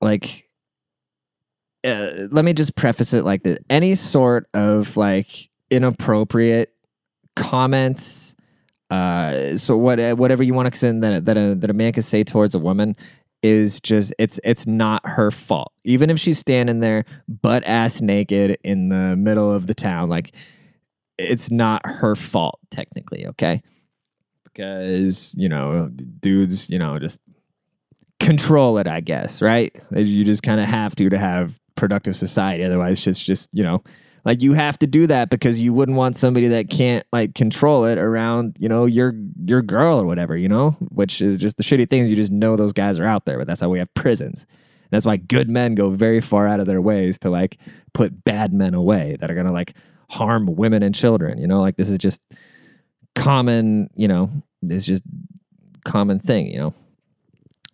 like 0.00 0.44
uh, 1.84 2.28
let 2.30 2.44
me 2.44 2.54
just 2.54 2.76
preface 2.76 3.12
it 3.12 3.24
like 3.24 3.42
this. 3.42 3.58
Any 3.68 3.94
sort 3.94 4.48
of 4.54 4.96
like 4.96 5.50
inappropriate 5.70 6.72
comments 7.36 8.36
uh 8.90 9.56
so 9.56 9.76
what 9.76 9.98
whatever 10.18 10.42
you 10.42 10.54
want 10.54 10.72
to 10.72 10.78
send 10.78 11.02
that 11.02 11.24
that 11.24 11.36
a, 11.36 11.54
that 11.54 11.70
a 11.70 11.72
man 11.72 11.92
can 11.92 12.02
say 12.02 12.22
towards 12.22 12.54
a 12.54 12.58
woman 12.58 12.94
is 13.44 13.78
just 13.80 14.14
it's 14.18 14.40
it's 14.42 14.66
not 14.66 15.02
her 15.04 15.30
fault 15.30 15.72
even 15.84 16.08
if 16.08 16.18
she's 16.18 16.38
standing 16.38 16.80
there 16.80 17.04
butt 17.28 17.62
ass 17.66 18.00
naked 18.00 18.56
in 18.64 18.88
the 18.88 19.14
middle 19.16 19.52
of 19.52 19.66
the 19.66 19.74
town 19.74 20.08
like 20.08 20.32
it's 21.18 21.50
not 21.50 21.82
her 21.84 22.16
fault 22.16 22.58
technically, 22.70 23.26
okay? 23.28 23.62
Because, 24.44 25.34
you 25.36 25.48
know, 25.48 25.88
dudes, 25.88 26.70
you 26.70 26.78
know, 26.78 26.98
just 26.98 27.20
control 28.20 28.78
it, 28.78 28.86
I 28.86 29.00
guess, 29.00 29.42
right? 29.42 29.74
You 29.90 30.24
just 30.24 30.42
kind 30.42 30.60
of 30.60 30.66
have 30.66 30.94
to 30.96 31.08
to 31.08 31.18
have 31.18 31.58
productive 31.74 32.16
society. 32.16 32.64
Otherwise, 32.64 33.06
it's 33.06 33.22
just, 33.22 33.50
you 33.52 33.62
know, 33.62 33.82
like 34.24 34.42
you 34.42 34.54
have 34.54 34.78
to 34.78 34.86
do 34.86 35.06
that 35.06 35.28
because 35.28 35.60
you 35.60 35.72
wouldn't 35.72 35.98
want 35.98 36.16
somebody 36.16 36.48
that 36.48 36.70
can't 36.70 37.04
like 37.12 37.34
control 37.34 37.84
it 37.84 37.98
around, 37.98 38.56
you 38.58 38.68
know, 38.68 38.86
your 38.86 39.14
your 39.44 39.62
girl 39.62 40.00
or 40.00 40.06
whatever, 40.06 40.36
you 40.36 40.48
know? 40.48 40.70
Which 40.88 41.20
is 41.20 41.36
just 41.36 41.56
the 41.56 41.62
shitty 41.62 41.88
thing 41.88 42.02
is 42.02 42.10
you 42.10 42.16
just 42.16 42.32
know 42.32 42.56
those 42.56 42.72
guys 42.72 42.98
are 42.98 43.04
out 43.04 43.26
there, 43.26 43.38
but 43.38 43.46
that's 43.46 43.60
how 43.60 43.68
we 43.68 43.78
have 43.78 43.92
prisons. 43.94 44.46
that's 44.90 45.04
why 45.04 45.16
good 45.16 45.48
men 45.48 45.74
go 45.74 45.90
very 45.90 46.20
far 46.20 46.46
out 46.46 46.60
of 46.60 46.66
their 46.66 46.80
ways 46.80 47.18
to 47.18 47.30
like 47.30 47.58
put 47.92 48.24
bad 48.24 48.52
men 48.52 48.74
away 48.74 49.16
that 49.20 49.30
are 49.30 49.34
gonna 49.34 49.52
like 49.52 49.74
harm 50.10 50.46
women 50.46 50.82
and 50.82 50.94
children. 50.94 51.38
You 51.38 51.46
know, 51.46 51.60
like 51.60 51.76
this 51.76 51.90
is 51.90 51.98
just 51.98 52.22
common, 53.14 53.90
you 53.94 54.08
know, 54.08 54.30
it's 54.62 54.86
just 54.86 55.04
common 55.84 56.18
thing, 56.18 56.46
you 56.46 56.58
know. 56.58 56.74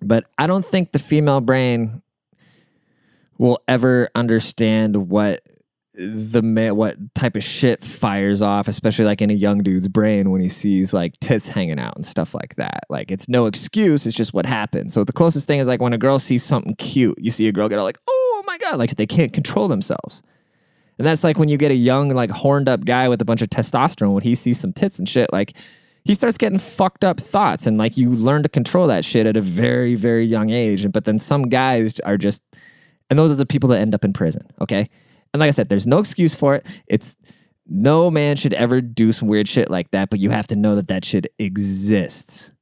But 0.02 0.24
I 0.38 0.46
don't 0.46 0.64
think 0.64 0.92
the 0.92 0.98
female 0.98 1.40
brain 1.40 2.02
will 3.38 3.62
ever 3.68 4.08
understand 4.14 5.08
what 5.08 5.40
the 6.00 6.40
man 6.40 6.76
what 6.76 6.96
type 7.14 7.36
of 7.36 7.42
shit 7.42 7.84
fires 7.84 8.40
off, 8.40 8.68
especially 8.68 9.04
like 9.04 9.20
in 9.20 9.30
a 9.30 9.34
young 9.34 9.62
dude's 9.62 9.86
brain 9.86 10.30
when 10.30 10.40
he 10.40 10.48
sees 10.48 10.94
like 10.94 11.18
tits 11.20 11.48
hanging 11.48 11.78
out 11.78 11.94
and 11.94 12.06
stuff 12.06 12.34
like 12.34 12.54
that. 12.56 12.84
Like 12.88 13.10
it's 13.10 13.28
no 13.28 13.44
excuse, 13.46 14.06
it's 14.06 14.16
just 14.16 14.32
what 14.32 14.46
happens. 14.46 14.94
So 14.94 15.04
the 15.04 15.12
closest 15.12 15.46
thing 15.46 15.60
is 15.60 15.68
like 15.68 15.82
when 15.82 15.92
a 15.92 15.98
girl 15.98 16.18
sees 16.18 16.42
something 16.42 16.74
cute, 16.76 17.18
you 17.20 17.30
see 17.30 17.48
a 17.48 17.52
girl 17.52 17.68
get 17.68 17.78
all 17.78 17.84
like, 17.84 17.98
oh 18.08 18.42
my 18.46 18.56
god, 18.56 18.78
like 18.78 18.96
they 18.96 19.06
can't 19.06 19.32
control 19.32 19.68
themselves. 19.68 20.22
And 20.98 21.06
that's 21.06 21.22
like 21.22 21.38
when 21.38 21.48
you 21.48 21.56
get 21.56 21.70
a 21.70 21.76
young, 21.76 22.10
like 22.10 22.30
horned 22.30 22.68
up 22.68 22.84
guy 22.84 23.08
with 23.08 23.20
a 23.20 23.24
bunch 23.24 23.42
of 23.42 23.48
testosterone, 23.48 24.12
when 24.12 24.22
he 24.22 24.34
sees 24.34 24.58
some 24.58 24.72
tits 24.72 24.98
and 24.98 25.08
shit, 25.08 25.30
like 25.32 25.54
he 26.04 26.14
starts 26.14 26.38
getting 26.38 26.58
fucked 26.58 27.04
up 27.04 27.20
thoughts. 27.20 27.66
And 27.66 27.78
like 27.78 27.96
you 27.96 28.10
learn 28.10 28.42
to 28.42 28.48
control 28.48 28.86
that 28.86 29.04
shit 29.04 29.26
at 29.26 29.36
a 29.36 29.40
very, 29.42 29.94
very 29.94 30.24
young 30.24 30.50
age. 30.50 30.90
But 30.90 31.04
then 31.04 31.18
some 31.18 31.48
guys 31.48 32.00
are 32.00 32.16
just, 32.16 32.42
and 33.08 33.18
those 33.18 33.30
are 33.30 33.36
the 33.36 33.46
people 33.46 33.68
that 33.70 33.80
end 33.80 33.94
up 33.94 34.04
in 34.04 34.12
prison. 34.12 34.46
Okay. 34.60 34.88
And 35.32 35.40
like 35.40 35.48
I 35.48 35.52
said, 35.52 35.68
there's 35.68 35.86
no 35.86 35.98
excuse 35.98 36.34
for 36.34 36.54
it. 36.56 36.66
It's 36.86 37.16
no 37.66 38.10
man 38.10 38.36
should 38.36 38.54
ever 38.54 38.80
do 38.80 39.12
some 39.12 39.28
weird 39.28 39.46
shit 39.46 39.70
like 39.70 39.90
that, 39.92 40.10
but 40.10 40.18
you 40.18 40.30
have 40.30 40.46
to 40.48 40.56
know 40.56 40.74
that 40.74 40.88
that 40.88 41.04
shit 41.04 41.32
exists. 41.38 42.52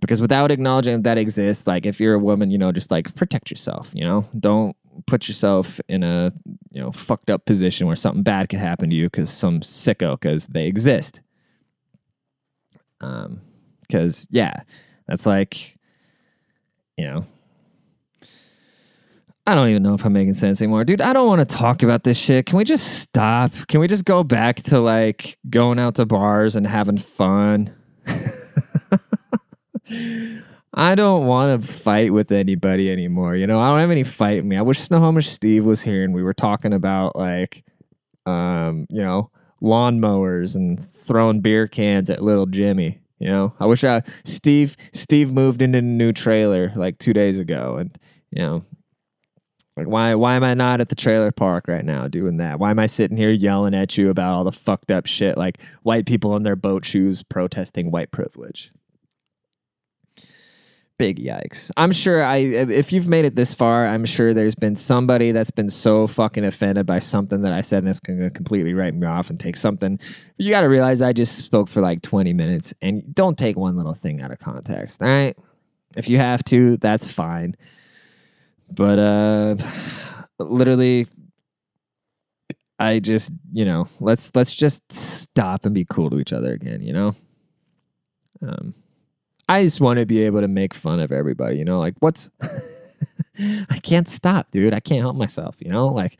Because 0.00 0.20
without 0.20 0.50
acknowledging 0.50 1.02
that, 1.02 1.18
exists, 1.18 1.66
like 1.66 1.86
if 1.86 2.00
you're 2.00 2.14
a 2.14 2.18
woman, 2.18 2.50
you 2.50 2.58
know, 2.58 2.72
just 2.72 2.90
like 2.90 3.14
protect 3.14 3.50
yourself, 3.50 3.90
you 3.94 4.04
know, 4.04 4.26
don't 4.38 4.76
put 5.06 5.28
yourself 5.28 5.80
in 5.88 6.02
a, 6.02 6.32
you 6.72 6.80
know, 6.80 6.92
fucked 6.92 7.30
up 7.30 7.46
position 7.46 7.86
where 7.86 7.96
something 7.96 8.22
bad 8.22 8.48
could 8.48 8.58
happen 8.58 8.90
to 8.90 8.96
you 8.96 9.06
because 9.06 9.30
some 9.30 9.60
sicko, 9.60 10.20
because 10.20 10.48
they 10.48 10.66
exist. 10.66 11.22
Um, 13.00 13.40
because 13.82 14.26
yeah, 14.30 14.62
that's 15.06 15.26
like, 15.26 15.78
you 16.96 17.06
know, 17.06 17.24
I 19.46 19.54
don't 19.54 19.68
even 19.68 19.82
know 19.82 19.94
if 19.94 20.04
I'm 20.06 20.12
making 20.14 20.34
sense 20.34 20.62
anymore. 20.62 20.84
Dude, 20.84 21.02
I 21.02 21.12
don't 21.12 21.26
want 21.26 21.46
to 21.46 21.56
talk 21.56 21.82
about 21.82 22.02
this 22.02 22.16
shit. 22.16 22.46
Can 22.46 22.56
we 22.56 22.64
just 22.64 23.00
stop? 23.00 23.52
Can 23.68 23.80
we 23.80 23.86
just 23.86 24.06
go 24.06 24.24
back 24.24 24.56
to 24.64 24.80
like 24.80 25.38
going 25.50 25.78
out 25.78 25.96
to 25.96 26.06
bars 26.06 26.56
and 26.56 26.66
having 26.66 26.96
fun? 26.96 27.74
I 30.72 30.94
don't 30.94 31.26
want 31.26 31.62
to 31.62 31.68
fight 31.68 32.12
with 32.12 32.32
anybody 32.32 32.90
anymore. 32.90 33.36
You 33.36 33.46
know, 33.46 33.60
I 33.60 33.68
don't 33.68 33.80
have 33.80 33.90
any 33.90 34.02
fight 34.02 34.38
in 34.38 34.48
me. 34.48 34.56
I 34.56 34.62
wish 34.62 34.78
Snohomish 34.78 35.28
Steve 35.28 35.66
was 35.66 35.82
here 35.82 36.04
and 36.04 36.14
we 36.14 36.22
were 36.22 36.34
talking 36.34 36.72
about 36.72 37.14
like, 37.14 37.64
um, 38.24 38.86
you 38.88 39.02
know, 39.02 39.30
lawnmowers 39.62 40.56
and 40.56 40.82
throwing 40.82 41.40
beer 41.40 41.66
cans 41.68 42.08
at 42.08 42.22
little 42.22 42.46
Jimmy. 42.46 43.00
You 43.18 43.28
know, 43.28 43.54
I 43.60 43.66
wish 43.66 43.84
I 43.84 44.02
Steve 44.24 44.76
Steve 44.92 45.32
moved 45.32 45.62
into 45.62 45.78
a 45.78 45.82
new 45.82 46.12
trailer 46.12 46.72
like 46.74 46.98
two 46.98 47.12
days 47.12 47.38
ago, 47.38 47.76
and 47.76 47.96
you 48.30 48.42
know, 48.42 48.64
like 49.76 49.88
why 49.88 50.14
why 50.14 50.34
am 50.36 50.44
I 50.44 50.54
not 50.54 50.80
at 50.80 50.88
the 50.88 50.94
trailer 50.94 51.32
park 51.32 51.66
right 51.66 51.84
now 51.84 52.06
doing 52.06 52.36
that? 52.36 52.58
Why 52.58 52.70
am 52.70 52.78
I 52.78 52.86
sitting 52.86 53.16
here 53.16 53.30
yelling 53.30 53.74
at 53.74 53.98
you 53.98 54.08
about 54.08 54.34
all 54.34 54.44
the 54.44 54.52
fucked 54.52 54.90
up 54.90 55.06
shit 55.06 55.36
like 55.36 55.60
white 55.82 56.06
people 56.06 56.36
in 56.36 56.44
their 56.44 56.56
boat 56.56 56.84
shoes 56.84 57.22
protesting 57.24 57.90
white 57.90 58.12
privilege? 58.12 58.72
Big 60.96 61.18
yikes. 61.18 61.72
I'm 61.76 61.90
sure 61.90 62.22
I 62.22 62.36
if 62.36 62.92
you've 62.92 63.08
made 63.08 63.24
it 63.24 63.34
this 63.34 63.52
far, 63.52 63.84
I'm 63.84 64.04
sure 64.04 64.32
there's 64.32 64.54
been 64.54 64.76
somebody 64.76 65.32
that's 65.32 65.50
been 65.50 65.68
so 65.68 66.06
fucking 66.06 66.44
offended 66.44 66.86
by 66.86 67.00
something 67.00 67.42
that 67.42 67.52
I 67.52 67.62
said 67.62 67.78
and 67.78 67.88
that's 67.88 67.98
gonna 67.98 68.30
completely 68.30 68.74
write 68.74 68.94
me 68.94 69.08
off 69.08 69.28
and 69.28 69.40
take 69.40 69.56
something. 69.56 69.98
You 70.36 70.50
gotta 70.50 70.68
realize 70.68 71.02
I 71.02 71.12
just 71.12 71.44
spoke 71.44 71.68
for 71.68 71.80
like 71.80 72.00
20 72.02 72.32
minutes 72.32 72.74
and 72.80 73.12
don't 73.12 73.36
take 73.36 73.56
one 73.56 73.76
little 73.76 73.94
thing 73.94 74.20
out 74.20 74.30
of 74.30 74.38
context. 74.38 75.02
All 75.02 75.08
right. 75.08 75.36
If 75.96 76.08
you 76.08 76.18
have 76.18 76.44
to, 76.44 76.76
that's 76.76 77.12
fine. 77.12 77.56
But 78.70 78.98
uh 78.98 79.56
literally 80.38 81.06
I 82.78 82.98
just, 82.98 83.32
you 83.52 83.64
know, 83.64 83.88
let's 84.00 84.30
let's 84.34 84.54
just 84.54 84.92
stop 84.92 85.64
and 85.64 85.74
be 85.74 85.84
cool 85.84 86.10
to 86.10 86.18
each 86.18 86.32
other 86.32 86.52
again, 86.52 86.82
you 86.82 86.92
know? 86.92 87.14
Um 88.42 88.74
I 89.48 89.64
just 89.64 89.80
want 89.80 89.98
to 89.98 90.06
be 90.06 90.22
able 90.22 90.40
to 90.40 90.48
make 90.48 90.74
fun 90.74 91.00
of 91.00 91.12
everybody, 91.12 91.58
you 91.58 91.64
know, 91.64 91.78
like 91.78 91.94
what's 92.00 92.30
I 93.38 93.78
can't 93.82 94.08
stop, 94.08 94.50
dude. 94.50 94.72
I 94.72 94.80
can't 94.80 95.00
help 95.00 95.16
myself, 95.16 95.56
you 95.60 95.70
know? 95.70 95.88
Like 95.88 96.18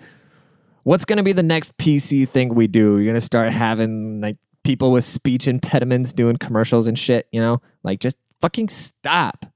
what's 0.83 1.05
to 1.19 1.23
be 1.23 1.33
the 1.33 1.43
next 1.43 1.77
PC 1.79 2.29
thing 2.29 2.55
we 2.55 2.67
do? 2.67 2.99
You're 2.99 3.15
to 3.15 3.21
start 3.21 3.51
having 3.51 4.21
like 4.21 4.37
people 4.63 4.93
with 4.93 5.05
speech 5.05 5.49
impediments 5.49 6.13
doing 6.13 6.37
commercials 6.37 6.87
and 6.87 6.99
shit, 6.99 7.27
you 7.33 7.41
know? 7.41 7.61
Like 7.83 8.01
just 8.01 8.17
fucking 8.41 8.69
stop. 8.69 9.47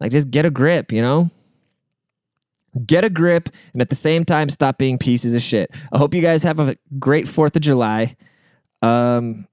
Like 0.00 0.12
just 0.12 0.30
get 0.30 0.44
a 0.44 0.50
grip, 0.50 0.92
you 0.92 1.00
know? 1.00 1.30
Get 2.86 3.04
a 3.04 3.10
grip 3.10 3.48
and 3.72 3.80
at 3.80 3.88
the 3.88 3.94
same 3.94 4.24
time 4.24 4.48
stop 4.48 4.78
being 4.78 4.98
pieces 4.98 5.34
of 5.34 5.42
shit. 5.42 5.70
I 5.92 5.98
hope 5.98 6.14
you 6.14 6.22
guys 6.22 6.42
have 6.42 6.58
a 6.60 6.76
great 6.98 7.26
4th 7.26 7.56
of 7.56 7.62
July. 7.62 8.16
Um 8.82 9.46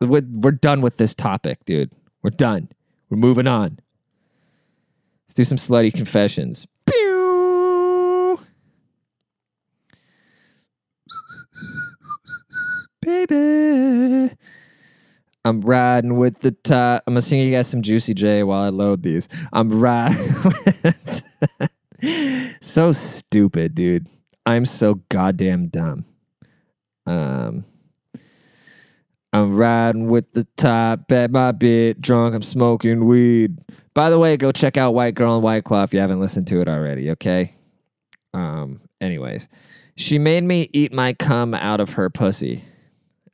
we're, 0.00 0.22
we're 0.30 0.52
done 0.52 0.82
with 0.82 0.98
this 0.98 1.14
topic, 1.14 1.64
dude. 1.64 1.90
We're 2.22 2.30
done. 2.30 2.68
We're 3.08 3.16
moving 3.16 3.46
on. 3.46 3.78
Let's 5.24 5.34
do 5.34 5.44
some 5.44 5.58
slutty 5.58 5.92
confessions. 5.92 6.66
Baby. 13.00 14.34
I'm 15.46 15.60
riding 15.60 16.16
with 16.16 16.40
the 16.40 16.50
top. 16.50 17.04
I'm 17.06 17.14
gonna 17.14 17.20
sing 17.20 17.40
you 17.40 17.52
guys 17.52 17.68
some 17.68 17.80
Juicy 17.80 18.14
J 18.14 18.42
while 18.42 18.64
I 18.64 18.70
load 18.70 19.04
these. 19.04 19.28
I'm 19.52 19.68
riding. 19.68 20.18
so 22.60 22.90
stupid, 22.90 23.76
dude. 23.76 24.08
I'm 24.44 24.66
so 24.66 25.02
goddamn 25.08 25.68
dumb. 25.68 26.04
Um. 27.06 27.64
I'm 29.32 29.54
riding 29.54 30.08
with 30.08 30.32
the 30.32 30.48
top 30.56 31.12
at 31.12 31.30
my 31.30 31.52
bit 31.52 32.00
drunk. 32.00 32.34
I'm 32.34 32.42
smoking 32.42 33.04
weed. 33.04 33.58
By 33.94 34.10
the 34.10 34.18
way, 34.18 34.36
go 34.36 34.50
check 34.50 34.76
out 34.76 34.94
White 34.94 35.14
Girl 35.14 35.34
and 35.34 35.44
White 35.44 35.62
Claw 35.62 35.84
if 35.84 35.94
you 35.94 36.00
haven't 36.00 36.20
listened 36.20 36.48
to 36.48 36.60
it 36.60 36.68
already, 36.68 37.10
okay? 37.10 37.52
Um, 38.34 38.80
anyways, 39.00 39.48
she 39.94 40.18
made 40.18 40.42
me 40.42 40.70
eat 40.72 40.92
my 40.92 41.12
cum 41.12 41.54
out 41.54 41.80
of 41.80 41.94
her 41.94 42.10
pussy. 42.10 42.64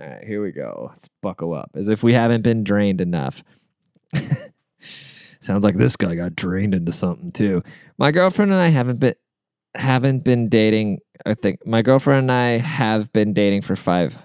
All 0.00 0.06
right, 0.06 0.24
here 0.24 0.42
we 0.42 0.52
go. 0.52 0.88
Let's 0.90 1.08
buckle 1.20 1.54
up 1.54 1.70
as 1.74 1.88
if 1.88 2.02
we 2.02 2.12
haven't 2.12 2.42
been 2.42 2.64
drained 2.64 3.00
enough. 3.00 3.42
Sounds 5.40 5.64
like 5.64 5.76
this 5.76 5.96
guy 5.96 6.14
got 6.14 6.36
drained 6.36 6.74
into 6.74 6.92
something 6.92 7.32
too. 7.32 7.62
My 7.98 8.10
girlfriend 8.10 8.52
and 8.52 8.60
I 8.60 8.68
haven't 8.68 9.00
been 9.00 9.14
haven't 9.74 10.24
been 10.24 10.48
dating. 10.48 10.98
I 11.24 11.34
think 11.34 11.66
my 11.66 11.82
girlfriend 11.82 12.22
and 12.22 12.32
I 12.32 12.58
have 12.58 13.12
been 13.12 13.32
dating 13.32 13.62
for 13.62 13.76
five 13.76 14.22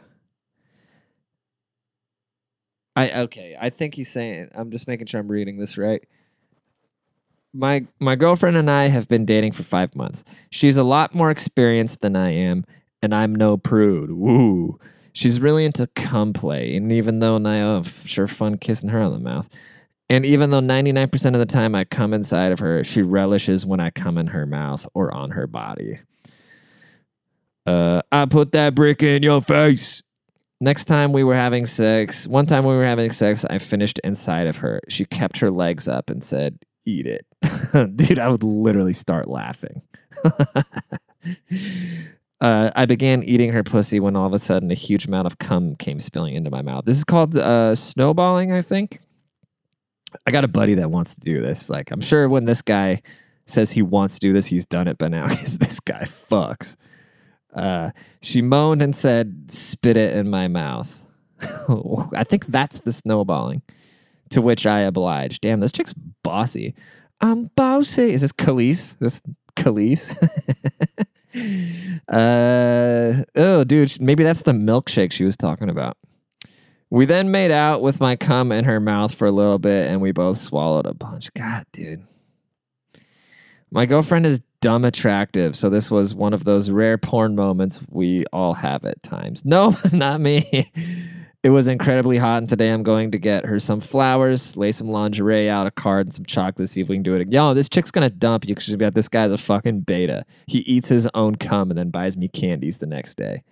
I 2.98 3.12
okay. 3.22 3.56
I 3.62 3.70
think 3.70 3.94
he's 3.94 4.12
saying. 4.12 4.50
I'm 4.56 4.72
just 4.72 4.88
making 4.88 5.06
sure 5.06 5.20
I'm 5.20 5.28
reading 5.28 5.60
this 5.60 5.78
right. 5.78 6.04
My 7.54 7.86
my 8.00 8.16
girlfriend 8.16 8.58
and 8.58 8.72
I 8.72 8.88
have 8.88 9.08
been 9.08 9.24
dating 9.24 9.52
for 9.52 9.62
five 9.62 9.96
months. 9.96 10.24
She's 10.50 10.78
a 10.78 10.84
lot 10.84 11.14
more 11.14 11.30
experienced 11.30 12.02
than 12.02 12.16
I 12.16 12.34
am, 12.34 12.66
and 13.04 13.14
I'm 13.14 13.36
no 13.36 13.56
prude. 13.56 14.14
Woo. 14.14 14.80
She's 15.18 15.42
really 15.42 15.66
into 15.66 15.88
cum 15.96 16.32
play, 16.32 16.76
and 16.76 16.92
even 16.92 17.18
though 17.18 17.38
I 17.38 17.62
oh, 17.62 17.82
sure 17.82 18.28
fun 18.28 18.60
kissing 18.60 18.90
her 18.90 19.00
on 19.00 19.14
the 19.14 19.20
mouth, 19.20 19.50
and 20.12 20.24
even 20.28 20.52
though 20.52 20.62
99% 20.62 21.34
of 21.34 21.40
the 21.40 21.46
time 21.48 21.74
I 21.74 21.86
come 21.86 22.14
inside 22.14 22.52
of 22.52 22.60
her, 22.60 22.84
she 22.84 23.02
relishes 23.02 23.66
when 23.66 23.80
I 23.80 23.90
come 23.90 24.20
in 24.20 24.28
her 24.28 24.46
mouth 24.46 24.88
or 24.94 25.12
on 25.12 25.32
her 25.32 25.48
body. 25.48 25.98
Uh, 27.66 28.04
I 28.12 28.28
put 28.28 28.52
that 28.52 28.76
brick 28.76 29.02
in 29.02 29.24
your 29.24 29.42
face. 29.42 30.04
Next 30.62 30.86
time 30.86 31.14
we 31.14 31.24
were 31.24 31.34
having 31.34 31.66
sex, 31.66 32.28
one 32.28 32.46
time 32.46 32.64
we 32.64 32.76
were 32.76 32.86
having 32.86 33.10
sex, 33.10 33.44
I 33.44 33.58
finished 33.58 34.00
inside 34.04 34.46
of 34.46 34.58
her. 34.58 34.82
She 34.88 35.04
kept 35.04 35.40
her 35.40 35.50
legs 35.50 35.88
up 35.88 36.12
and 36.12 36.24
said, 36.24 36.60
Eat 36.86 37.08
it. 37.08 37.26
Dude, 37.98 38.20
I 38.20 38.30
would 38.30 38.44
literally 38.44 38.94
start 38.94 39.28
laughing. 39.28 39.82
uh, 42.40 42.72
I 42.76 42.86
began 42.86 43.24
eating 43.24 43.52
her 43.52 43.64
pussy 43.64 44.00
when 44.00 44.16
all 44.16 44.28
of 44.28 44.34
a 44.34 44.40
sudden 44.40 44.70
a 44.70 44.76
huge 44.76 45.06
amount 45.06 45.26
of 45.26 45.40
cum 45.40 45.76
came 45.76 46.00
spilling 46.00 46.36
into 46.36 46.52
my 46.52 46.62
mouth. 46.62 46.86
This 46.86 46.98
is 46.98 47.04
called 47.04 47.36
uh, 47.36 47.74
snowballing, 47.76 48.52
I 48.52 48.62
think. 48.62 49.00
I 50.26 50.32
got 50.32 50.44
a 50.44 50.48
buddy 50.48 50.76
that 50.76 50.92
wants 50.92 51.16
to 51.16 51.22
do 51.22 51.42
this. 51.42 51.70
Like, 51.70 51.92
I'm 51.92 52.02
sure 52.02 52.30
when 52.30 52.46
this 52.46 52.62
guy 52.62 53.02
says 53.46 53.72
he 53.72 53.82
wants 53.82 54.16
to 54.16 54.20
do 54.20 54.34
this, 54.34 54.48
he's 54.48 54.66
done 54.66 54.88
it 54.88 54.98
by 54.98 55.08
now 55.08 55.28
this 55.28 55.80
guy 55.80 56.02
fucks. 56.02 56.76
Uh, 57.54 57.92
she 58.22 58.42
moaned 58.42 58.82
and 58.82 58.96
said, 58.96 59.50
Spit 59.50 59.98
it 59.98 60.16
in 60.16 60.30
my 60.30 60.48
mouth. 60.48 61.08
I 61.42 62.24
think 62.24 62.46
that's 62.46 62.80
the 62.82 62.92
snowballing. 62.92 63.62
To 64.32 64.42
which 64.42 64.66
I 64.66 64.82
obliged. 64.82 65.42
Damn, 65.42 65.62
this 65.62 65.72
chick's 65.72 65.94
bossy. 66.22 66.76
I'm 67.22 67.46
bossy. 67.56 68.14
Is 68.14 68.22
this 68.22 68.34
Khalees? 68.34 68.98
This 69.00 69.22
Khalees? 69.56 70.16
uh, 72.08 73.24
oh, 73.36 73.64
dude, 73.64 74.00
maybe 74.02 74.24
that's 74.24 74.44
the 74.44 74.54
milkshake 74.54 75.12
she 75.12 75.24
was 75.24 75.38
talking 75.38 75.70
about. 75.70 75.98
We 76.90 77.06
then 77.06 77.32
made 77.32 77.52
out 77.52 77.82
with 77.82 78.00
my 78.00 78.16
cum 78.16 78.52
in 78.52 78.66
her 78.66 78.80
mouth 78.80 79.14
for 79.14 79.26
a 79.26 79.32
little 79.32 79.60
bit 79.60 79.90
and 79.90 80.02
we 80.02 80.12
both 80.12 80.38
swallowed 80.38 80.86
a 80.86 80.94
bunch. 80.94 81.34
God, 81.34 81.66
dude. 81.74 82.06
My 83.70 83.86
girlfriend 83.86 84.26
is 84.26 84.40
dumb 84.62 84.86
attractive, 84.86 85.56
so 85.56 85.70
this 85.70 85.92
was 85.92 86.16
one 86.16 86.34
of 86.34 86.46
those 86.46 86.72
rare 86.72 86.98
porn 86.98 87.36
moments 87.36 87.84
we 87.90 88.26
all 88.32 88.54
have 88.54 88.86
at 88.86 89.04
times. 89.04 89.44
No, 89.44 89.76
not 89.92 90.22
me. 90.22 90.72
It 91.44 91.52
was 91.52 91.68
incredibly 91.68 92.18
hot, 92.18 92.40
and 92.40 92.50
today 92.50 92.70
I'm 92.70 92.84
going 92.84 93.12
to 93.12 93.20
get 93.20 93.46
her 93.46 93.60
some 93.60 93.80
flowers, 93.80 94.58
lay 94.58 94.72
some 94.72 94.90
lingerie 94.90 95.50
out, 95.50 95.68
a 95.68 95.72
card, 95.72 96.08
and 96.08 96.14
some 96.14 96.26
chocolate, 96.26 96.68
see 96.68 96.82
if 96.82 96.90
we 96.90 96.96
can 96.96 97.04
do 97.04 97.14
it. 97.16 97.22
Again. 97.22 97.32
Yo, 97.32 97.54
this 97.54 97.70
chick's 97.70 97.92
gonna 97.92 98.10
dump 98.10 98.46
you 98.46 98.56
because 98.56 98.66
she's 98.66 98.76
got 98.76 98.96
this 98.96 99.08
guy's 99.08 99.32
a 99.32 99.38
fucking 99.38 99.82
beta. 99.82 100.24
He 100.48 100.60
eats 100.60 100.90
his 100.90 101.08
own 101.14 101.36
cum 101.36 101.70
and 101.70 101.78
then 101.78 101.90
buys 101.90 102.18
me 102.18 102.28
candies 102.28 102.80
the 102.80 102.88
next 102.88 103.16
day. 103.16 103.44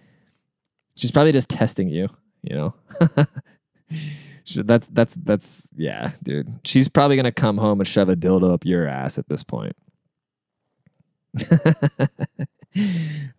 She's 0.95 1.11
probably 1.11 1.31
just 1.31 1.49
testing 1.49 1.87
you, 1.87 2.09
you 2.41 2.55
know. 2.55 2.73
that's 4.55 4.87
that's 4.87 5.15
that's 5.15 5.69
yeah, 5.75 6.11
dude. 6.23 6.59
She's 6.63 6.87
probably 6.87 7.15
gonna 7.15 7.31
come 7.31 7.57
home 7.57 7.79
and 7.79 7.87
shove 7.87 8.09
a 8.09 8.15
dildo 8.15 8.51
up 8.53 8.65
your 8.65 8.87
ass 8.87 9.19
at 9.19 9.29
this 9.29 9.43
point. 9.43 9.75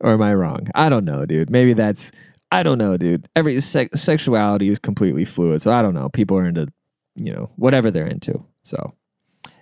or 0.00 0.12
am 0.12 0.22
I 0.22 0.34
wrong? 0.34 0.68
I 0.74 0.88
don't 0.88 1.04
know, 1.04 1.26
dude. 1.26 1.50
Maybe 1.50 1.72
that's 1.72 2.12
I 2.50 2.62
don't 2.62 2.78
know, 2.78 2.96
dude. 2.96 3.28
Every 3.34 3.60
se- 3.60 3.90
sexuality 3.94 4.68
is 4.68 4.78
completely 4.78 5.24
fluid, 5.24 5.62
so 5.62 5.72
I 5.72 5.82
don't 5.82 5.94
know. 5.94 6.08
People 6.08 6.38
are 6.38 6.46
into, 6.46 6.68
you 7.16 7.32
know, 7.32 7.50
whatever 7.56 7.90
they're 7.90 8.06
into. 8.06 8.44
So, 8.62 8.94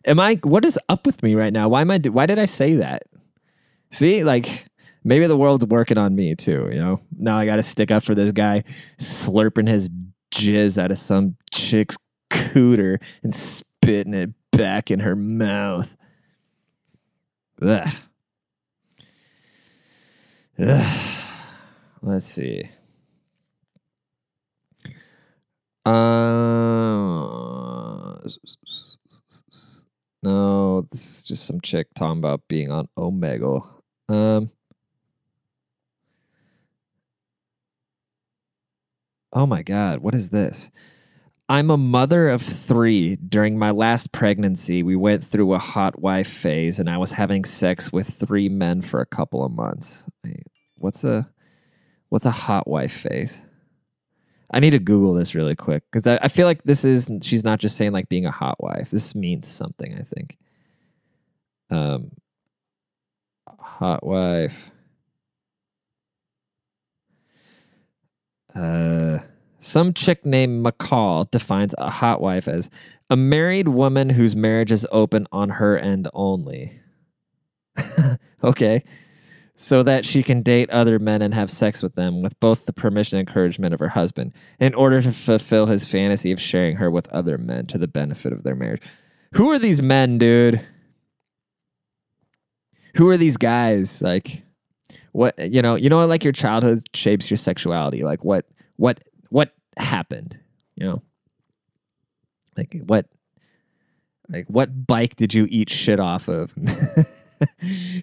am 0.05 0.21
I? 0.21 0.39
What 0.43 0.65
is 0.65 0.79
up 0.89 1.07
with 1.07 1.23
me 1.23 1.35
right 1.35 1.53
now? 1.53 1.69
Why 1.69 1.81
am 1.81 1.91
I? 1.91 1.99
Why 1.99 2.27
did 2.27 2.39
I 2.39 2.45
say 2.45 2.75
that? 2.75 3.05
See, 3.91 4.25
like 4.25 4.67
maybe 5.05 5.27
the 5.27 5.37
world's 5.37 5.65
working 5.67 5.99
on 5.99 6.15
me 6.15 6.35
too. 6.35 6.69
You 6.73 6.81
know, 6.81 7.01
now 7.17 7.39
I 7.39 7.47
got 7.47 7.57
to 7.57 7.63
stick 7.63 7.91
up 7.91 8.03
for 8.03 8.15
this 8.15 8.33
guy 8.33 8.65
slurping 8.99 9.69
his 9.69 9.91
jizz 10.33 10.83
out 10.83 10.91
of 10.91 10.99
some 10.99 11.37
chick's 11.53 11.97
cooter 12.31 13.01
and 13.23 13.33
spitting 13.33 14.15
it 14.15 14.31
back 14.51 14.91
in 14.91 15.01
her 15.01 15.15
mouth. 15.15 15.97
Ugh. 17.63 17.89
Ugh. 20.59 21.21
Let's 22.07 22.27
see. 22.27 22.69
Uh, 25.87 25.91
no, 30.23 30.87
this 30.93 31.01
is 31.01 31.25
just 31.25 31.47
some 31.47 31.63
chick 31.63 31.87
talking 31.95 32.19
about 32.19 32.43
being 32.47 32.71
on 32.71 32.89
Omegle. 32.99 33.67
Um, 34.11 34.51
oh 39.33 39.47
my 39.47 39.63
God, 39.63 40.01
what 40.01 40.15
is 40.15 40.29
this? 40.29 40.71
I'm 41.49 41.71
a 41.71 41.79
mother 41.79 42.29
of 42.29 42.43
three. 42.43 43.17
During 43.17 43.59
my 43.59 43.71
last 43.71 44.13
pregnancy, 44.13 44.83
we 44.83 44.95
went 44.95 45.25
through 45.25 45.55
a 45.55 45.59
hot 45.59 45.99
wife 46.03 46.29
phase, 46.29 46.79
and 46.79 46.91
I 46.91 46.99
was 46.99 47.13
having 47.13 47.47
sex 47.47 47.91
with 47.91 48.09
three 48.09 48.51
men 48.51 48.83
for 48.83 49.01
a 49.01 49.07
couple 49.07 49.43
of 49.43 49.53
months. 49.53 50.07
What's 50.77 51.03
a 51.03 51.31
what's 52.09 52.27
a 52.27 52.31
hot 52.31 52.69
wife 52.69 52.93
phase? 52.93 53.45
I 54.51 54.61
need 54.61 54.71
to 54.71 54.79
Google 54.79 55.15
this 55.15 55.35
really 55.35 55.57
quick 55.57 55.83
because 55.91 56.07
I, 56.07 56.19
I 56.23 56.29
feel 56.29 56.47
like 56.47 56.63
this 56.65 56.85
is 56.85 57.09
she's 57.23 57.45
not 57.45 57.59
just 57.59 57.77
saying 57.77 57.93
like 57.93 58.09
being 58.09 58.27
a 58.27 58.31
hot 58.31 58.63
wife. 58.63 58.91
This 58.91 59.15
means 59.15 59.49
something. 59.49 59.95
I 59.99 60.03
think. 60.03 60.39
Um, 61.71 62.13
hot 63.59 64.07
wife. 64.07 64.71
Uh, 68.55 69.19
some 69.59 69.93
chick 69.93 70.25
named 70.25 70.65
McCall 70.65 71.29
defines 71.31 71.75
a 71.79 71.91
hot 71.91 72.21
wife 72.21 72.47
as 72.47 72.71
a 73.11 73.17
married 73.17 73.69
woman 73.69 74.11
whose 74.11 74.37
marriage 74.37 74.71
is 74.71 74.87
open 74.93 75.27
on 75.33 75.49
her 75.49 75.77
end 75.77 76.09
only. 76.15 76.81
okay 78.45 78.85
so 79.57 79.83
that 79.85 80.05
she 80.05 80.23
can 80.23 80.43
date 80.43 80.69
other 80.71 80.99
men 80.99 81.23
and 81.23 81.33
have 81.33 81.51
sex 81.51 81.83
with 81.83 81.95
them 81.95 82.23
with 82.23 82.39
both 82.41 82.67
the 82.67 82.73
permission 82.73 83.19
and 83.19 83.29
encouragement 83.29 83.73
of 83.73 83.81
her 83.81 83.91
husband 83.91 84.33
in 84.59 84.75
order 84.75 85.01
to 85.01 85.13
fulfill 85.13 85.67
his 85.67 85.87
fantasy 85.89 86.33
of 86.33 86.41
sharing 86.41 86.77
her 86.77 86.91
with 86.91 87.09
other 87.11 87.39
men 87.39 87.67
to 87.67 87.79
the 87.79 87.87
benefit 87.87 88.33
of 88.33 88.43
their 88.43 88.57
marriage. 88.57 88.83
Who 89.35 89.51
are 89.51 89.59
these 89.59 89.81
men, 89.81 90.19
dude? 90.19 90.61
Who 92.97 93.09
are 93.09 93.17
these 93.17 93.37
guys? 93.37 94.03
Like 94.03 94.45
what 95.13 95.39
you 95.39 95.63
know, 95.63 95.77
you 95.77 95.89
know 95.89 96.05
like 96.07 96.25
your 96.25 96.33
childhood 96.33 96.81
shapes 96.95 97.31
your 97.31 97.39
sexuality. 97.39 98.03
Like 98.03 98.25
what 98.25 98.47
what 98.77 99.03
what 99.31 99.53
happened, 99.77 100.39
you 100.75 100.87
know? 100.87 101.03
Like 102.57 102.77
what 102.87 103.07
like 104.29 104.47
what 104.49 104.87
bike 104.87 105.15
did 105.17 105.33
you 105.33 105.47
eat 105.49 105.71
shit 105.71 106.01
off 106.01 106.29
of? 106.29 106.53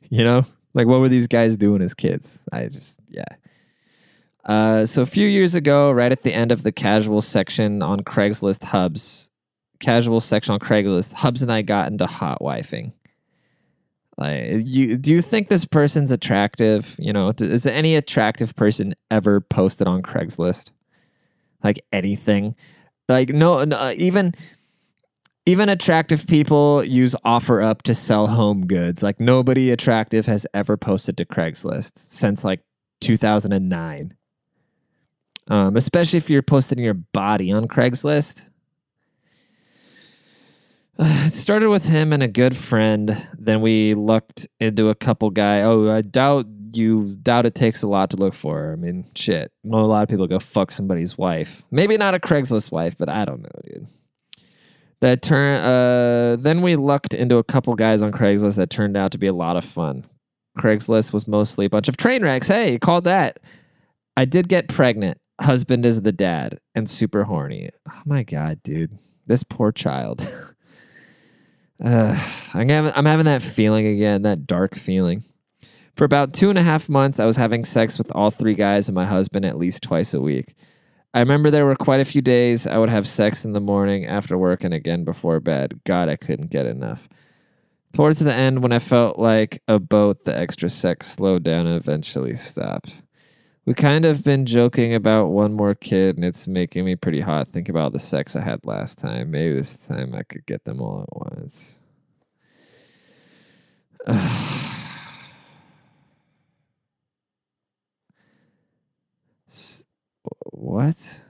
you 0.10 0.24
know? 0.24 0.46
Like, 0.74 0.88
what 0.88 1.00
were 1.00 1.10
these 1.10 1.28
guys 1.28 1.58
doing 1.58 1.82
as 1.82 1.94
kids? 1.94 2.46
I 2.52 2.68
just, 2.68 3.00
yeah. 3.10 3.26
Uh, 4.46 4.86
so 4.86 5.02
a 5.02 5.06
few 5.06 5.28
years 5.28 5.54
ago, 5.54 5.92
right 5.92 6.12
at 6.12 6.24
the 6.24 6.34
end 6.34 6.52
of 6.52 6.64
the 6.64 6.72
casual 6.72 7.22
section 7.22 7.82
on 7.82 8.02
Craigslist 8.02 8.64
Hubs, 8.66 9.30
casual 9.80 10.20
section 10.20 10.54
on 10.54 10.60
Craigslist, 10.60 11.14
Hubs 11.14 11.42
and 11.42 11.52
I 11.52 11.62
got 11.62 11.92
into 11.92 12.08
hot 12.08 12.40
wifing. 12.42 12.94
Like, 14.18 14.62
you 14.66 14.98
do 14.98 15.12
you 15.12 15.22
think 15.22 15.48
this 15.48 15.66
person's 15.66 16.12
attractive? 16.12 16.96
You 17.00 17.14
know, 17.14 17.34
is 17.40 17.66
any 17.66 17.96
attractive 17.96 18.56
person 18.56 18.94
ever 19.10 19.42
posted 19.42 19.88
on 19.88 20.04
Craigslist? 20.04 20.72
Like 21.64 21.84
anything? 21.92 22.56
Like 23.10 23.30
no, 23.30 23.64
no 23.64 23.92
even 23.96 24.36
even 25.46 25.70
attractive 25.70 26.28
people 26.28 26.84
use 26.84 27.16
OfferUp 27.26 27.82
to 27.84 27.94
sell 27.94 28.28
home 28.28 28.68
goods. 28.68 29.02
Like 29.02 29.20
nobody 29.20 29.72
attractive 29.72 30.26
has 30.28 30.46
ever 30.54 30.78
posted 30.78 31.18
to 31.18 31.26
Craigslist 31.26 32.12
since 32.12 32.44
like 32.44 32.62
2009. 33.02 34.16
Um, 35.48 35.76
especially 35.76 36.18
if 36.18 36.30
you're 36.30 36.44
posting 36.44 36.80
your 36.80 36.94
body 36.94 37.52
on 37.52 37.68
Craigslist. 37.68 38.50
it 41.00 41.34
started 41.34 41.70
with 41.70 41.86
him 41.86 42.14
and 42.14 42.22
a 42.22 42.28
good 42.28 42.56
friend. 42.56 43.28
Then 43.38 43.62
we 43.62 43.96
looked 43.96 44.48
into 44.60 44.90
a 44.90 44.96
couple 44.96 45.32
guy. 45.32 45.62
Oh, 45.62 45.90
I 45.90 46.02
doubt 46.02 46.46
you 46.74 47.18
doubt 47.22 47.48
it 47.48 47.56
takes 47.56 47.82
a 47.82 47.88
lot 47.88 48.12
to 48.12 48.18
look 48.18 48.36
for. 48.36 48.72
I 48.72 48.76
mean, 48.76 49.06
shit. 49.16 49.52
a 49.66 49.76
lot 49.76 50.04
of 50.04 50.10
people 50.10 50.28
go 50.28 50.40
fuck 50.40 50.72
somebody's 50.72 51.18
wife. 51.18 51.64
Maybe 51.72 51.98
not 51.98 52.14
a 52.14 52.20
Craigslist 52.20 52.72
wife, 52.72 52.96
but 52.98 53.10
I 53.10 53.26
don't 53.26 53.42
know, 53.42 53.50
dude 53.66 53.88
that 55.02 55.22
turn 55.22 55.58
uh 55.58 56.38
then 56.40 56.62
we 56.62 56.76
lucked 56.76 57.14
into 57.14 57.38
a 57.38 57.44
couple 57.44 57.76
guys 57.76 58.02
on 58.02 58.12
Craigslist 58.12 58.56
that 58.58 58.70
turned 58.70 58.96
out 58.96 59.12
to 59.12 59.18
be 59.18 59.28
a 59.28 59.34
lot 59.34 59.58
of 59.58 59.66
fun. 59.66 60.06
Craigslist 60.58 61.14
was 61.14 61.28
mostly 61.28 61.66
a 61.66 61.70
bunch 61.70 61.88
of 61.88 61.98
train 61.98 62.24
wrecks. 62.24 62.48
Hey, 62.48 62.78
called 62.78 63.06
that. 63.06 63.40
I 64.18 64.26
did 64.26 64.50
get 64.50 64.68
pregnant. 64.68 65.20
Husband 65.40 65.86
is 65.86 66.02
the 66.02 66.12
dad 66.12 66.60
and 66.76 66.90
super 66.90 67.24
horny. 67.24 67.70
Oh 67.90 68.02
my 68.06 68.24
god, 68.24 68.62
dude. 68.64 68.98
This 69.26 69.44
poor 69.44 69.72
child. 69.72 70.22
uh, 71.84 72.18
I'm 72.54 72.70
having 72.70 72.92
I'm 72.96 73.06
having 73.06 73.26
that 73.26 73.42
feeling 73.42 73.88
again, 73.88 74.22
that 74.24 74.46
dark 74.46 74.76
feeling. 74.76 75.24
For 75.96 76.06
about 76.06 76.34
two 76.34 76.50
and 76.50 76.58
a 76.58 76.64
half 76.64 76.90
months, 76.90 77.20
I 77.20 77.26
was 77.26 77.38
having 77.38 77.66
sex 77.66 77.98
with 77.98 78.12
all 78.14 78.32
three 78.32 78.56
guys 78.56 78.88
and 78.88 78.96
my 78.96 79.06
husband 79.06 79.46
at 79.46 79.58
least 79.58 79.84
twice 79.84 80.14
a 80.14 80.22
week. 80.22 80.54
I 81.14 81.20
remember 81.20 81.52
there 81.52 81.66
were 81.66 81.76
quite 81.76 82.00
a 82.00 82.06
few 82.06 82.22
days 82.22 82.66
I 82.66 82.78
would 82.78 82.90
have 82.90 83.06
sex 83.08 83.44
in 83.44 83.52
the 83.52 83.60
morning 83.60 84.06
after 84.06 84.38
work 84.38 84.64
and 84.64 84.74
again 84.74 85.04
before 85.04 85.40
bed. 85.42 85.82
God, 85.86 86.08
I 86.08 86.16
couldn't 86.16 86.52
get 86.52 86.66
enough. 86.66 87.10
Towards 87.92 88.20
the 88.20 88.34
end, 88.34 88.64
when 88.64 88.72
I 88.72 88.80
felt 88.80 89.20
like 89.20 89.62
a 89.68 89.78
boat, 89.78 90.24
the 90.24 90.38
extra 90.38 90.70
sex 90.70 91.08
slowed 91.08 91.44
down 91.44 91.68
and 91.68 91.76
eventually 91.76 92.38
stopped. 92.38 93.04
We 93.66 93.74
kind 93.74 94.06
of 94.06 94.24
been 94.24 94.46
joking 94.46 94.94
about 94.94 95.28
one 95.28 95.54
more 95.54 95.76
kid, 95.76 96.16
and 96.16 96.24
it's 96.24 96.48
making 96.48 96.86
me 96.86 96.96
pretty 96.96 97.20
hot. 97.20 97.50
Think 97.50 97.68
about 97.68 97.92
the 97.92 98.00
sex 98.00 98.36
I 98.36 98.42
had 98.42 98.66
last 98.66 98.98
time. 98.98 99.32
Maybe 99.32 99.54
this 99.54 99.78
time 99.78 100.16
I 100.16 100.24
could 100.24 100.46
get 100.46 100.64
them 100.64 100.82
all 100.82 101.02
at 101.02 101.38
once. 101.38 101.82
what? 110.62 111.24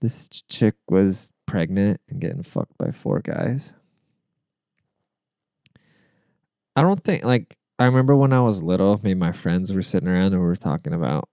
This 0.00 0.28
chick 0.48 0.74
was 0.88 1.32
pregnant 1.46 2.00
and 2.08 2.20
getting 2.20 2.42
fucked 2.42 2.76
by 2.76 2.90
four 2.90 3.20
guys. 3.20 3.72
I 6.74 6.82
don't 6.82 7.02
think 7.02 7.24
like 7.24 7.56
I 7.78 7.84
remember 7.84 8.16
when 8.16 8.32
I 8.32 8.40
was 8.40 8.62
little, 8.62 9.00
me 9.02 9.12
and 9.12 9.20
my 9.20 9.32
friends 9.32 9.72
were 9.72 9.82
sitting 9.82 10.08
around 10.08 10.32
and 10.32 10.40
we 10.40 10.46
were 10.46 10.56
talking 10.56 10.92
about 10.92 11.28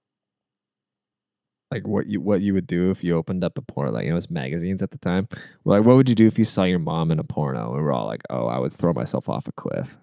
like 1.72 1.88
what 1.88 2.06
you 2.06 2.22
what 2.22 2.42
you 2.42 2.54
would 2.54 2.68
do 2.68 2.92
if 2.92 3.04
you 3.04 3.18
opened 3.18 3.44
up 3.44 3.58
a 3.58 3.62
porno 3.62 3.92
like 3.92 4.04
you 4.04 4.10
know 4.10 4.16
it 4.16 4.16
was 4.16 4.30
magazines 4.30 4.84
at 4.84 4.92
the 4.92 4.98
time. 5.00 5.28
We're 5.64 5.78
like, 5.80 5.86
what 5.86 5.96
would 5.96 6.08
you 6.08 6.16
do 6.16 6.28
if 6.28 6.38
you 6.38 6.46
saw 6.46 6.64
your 6.64 6.80
mom 6.80 7.12
in 7.12 7.20
a 7.20 7.24
porno? 7.24 7.70
And 7.70 7.78
we 7.78 7.84
we're 7.84 7.92
all 7.92 8.06
like, 8.06 8.22
oh, 8.30 8.46
I 8.46 8.60
would 8.60 8.72
throw 8.72 8.94
myself 8.94 9.28
off 9.28 9.48
a 9.48 9.52
cliff. 9.52 9.98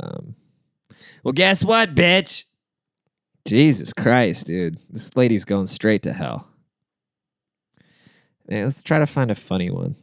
Um, 0.00 0.34
well, 1.22 1.32
guess 1.32 1.64
what, 1.64 1.94
bitch? 1.94 2.44
Jesus 3.46 3.92
Christ, 3.92 4.46
dude. 4.46 4.78
This 4.90 5.16
lady's 5.16 5.44
going 5.44 5.68
straight 5.68 6.02
to 6.02 6.12
hell. 6.12 6.48
Yeah, 8.48 8.64
let's 8.64 8.82
try 8.82 8.98
to 8.98 9.06
find 9.06 9.30
a 9.30 9.34
funny 9.34 9.70
one. 9.70 9.96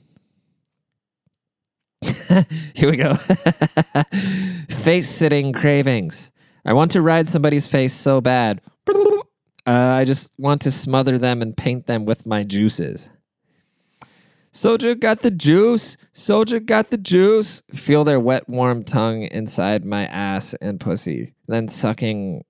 Here 2.74 2.90
we 2.90 2.98
go. 2.98 3.14
face 4.70 5.10
sitting 5.10 5.54
cravings. 5.54 6.32
I 6.66 6.74
want 6.74 6.92
to 6.92 7.02
ride 7.02 7.28
somebody's 7.30 7.68
face 7.68 7.94
so 7.94 8.22
bad. 8.22 8.62
Uh, 9.66 9.72
I 9.96 10.06
just 10.06 10.34
want 10.38 10.62
to 10.64 10.72
smother 10.72 11.18
them 11.18 11.42
and 11.42 11.56
paint 11.56 11.88
them 11.88 12.06
with 12.06 12.26
my 12.26 12.44
juices. 12.44 13.10
Soldier 14.52 14.94
got 14.94 15.22
the 15.22 15.32
juice. 15.32 15.98
Soldier 16.12 16.60
got 16.60 16.90
the 16.90 16.98
juice. 16.98 17.64
Feel 17.74 18.04
their 18.04 18.20
wet, 18.20 18.48
warm 18.48 18.84
tongue 18.84 19.24
inside 19.24 19.84
my 19.84 20.06
ass 20.06 20.54
and 20.56 20.80
pussy, 20.80 21.34
then 21.48 21.68
sucking 21.68 22.44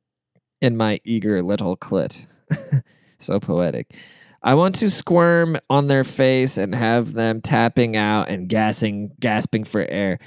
in 0.63 0.78
my 0.78 1.02
eager 1.04 1.43
little 1.43 1.76
clit. 1.76 2.26
so 3.19 3.38
poetic. 3.38 3.93
I 4.41 4.54
want 4.54 4.76
to 4.76 4.89
squirm 4.89 5.58
on 5.69 5.88
their 5.88 6.06
face 6.06 6.58
and 6.58 6.73
have 6.73 7.13
them 7.13 7.41
tapping 7.41 7.97
out 7.97 8.30
and 8.30 8.47
gasping, 8.47 9.12
gasping 9.19 9.65
for 9.65 9.86
air. 9.89 10.19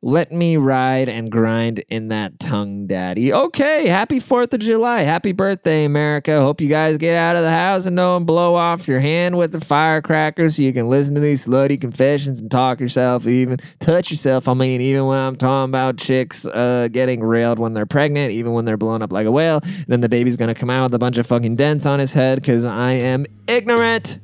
Let 0.00 0.30
me 0.30 0.56
ride 0.56 1.08
and 1.08 1.28
grind 1.28 1.80
in 1.88 2.06
that 2.08 2.38
tongue, 2.38 2.86
daddy. 2.86 3.32
Okay, 3.32 3.88
happy 3.88 4.20
4th 4.20 4.54
of 4.54 4.60
July. 4.60 5.00
Happy 5.00 5.32
birthday, 5.32 5.84
America. 5.84 6.40
Hope 6.40 6.60
you 6.60 6.68
guys 6.68 6.96
get 6.98 7.16
out 7.16 7.34
of 7.34 7.42
the 7.42 7.50
house 7.50 7.84
and 7.84 7.96
don't 7.96 8.24
blow 8.24 8.54
off 8.54 8.86
your 8.86 9.00
hand 9.00 9.36
with 9.36 9.50
the 9.50 9.60
firecrackers 9.60 10.54
so 10.54 10.62
you 10.62 10.72
can 10.72 10.88
listen 10.88 11.16
to 11.16 11.20
these 11.20 11.44
slutty 11.44 11.80
confessions 11.80 12.40
and 12.40 12.48
talk 12.48 12.78
yourself, 12.78 13.26
even 13.26 13.56
touch 13.80 14.12
yourself. 14.12 14.46
I 14.46 14.54
mean, 14.54 14.80
even 14.80 15.06
when 15.06 15.18
I'm 15.18 15.34
talking 15.34 15.70
about 15.70 15.96
chicks 15.96 16.46
uh, 16.46 16.86
getting 16.92 17.20
railed 17.20 17.58
when 17.58 17.74
they're 17.74 17.84
pregnant, 17.84 18.30
even 18.30 18.52
when 18.52 18.64
they're 18.64 18.76
blown 18.76 19.02
up 19.02 19.12
like 19.12 19.26
a 19.26 19.32
whale, 19.32 19.60
then 19.88 20.00
the 20.00 20.08
baby's 20.08 20.36
gonna 20.36 20.54
come 20.54 20.70
out 20.70 20.84
with 20.84 20.94
a 20.94 21.00
bunch 21.00 21.18
of 21.18 21.26
fucking 21.26 21.56
dents 21.56 21.86
on 21.86 21.98
his 21.98 22.14
head 22.14 22.40
because 22.40 22.64
I 22.64 22.92
am 22.92 23.26
ignorant. 23.48 24.20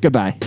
Goodbye. 0.00 0.38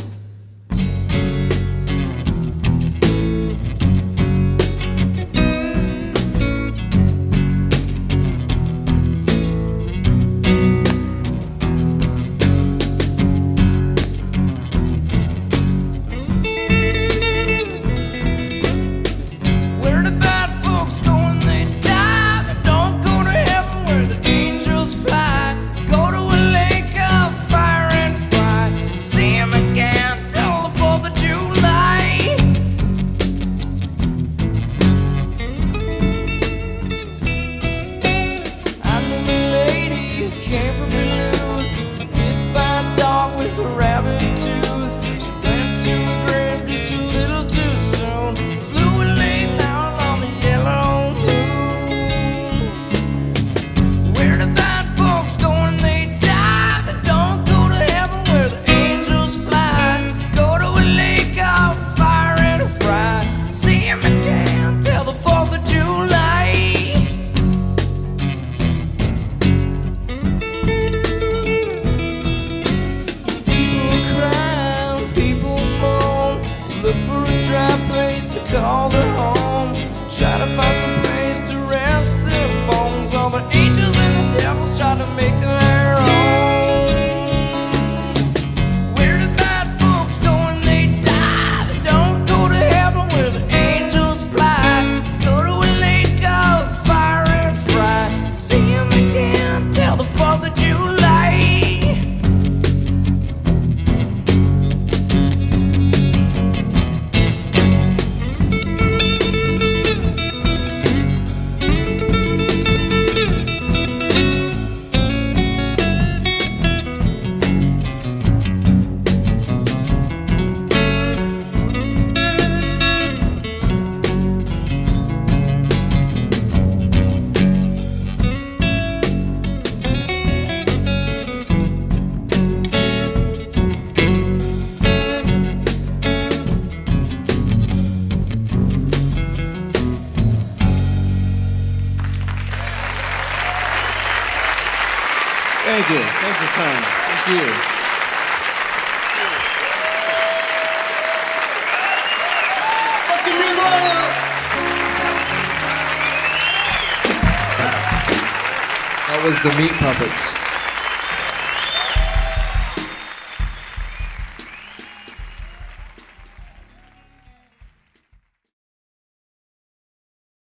The 159.44 159.50
Meat 159.58 159.72
Puppets. 159.72 160.43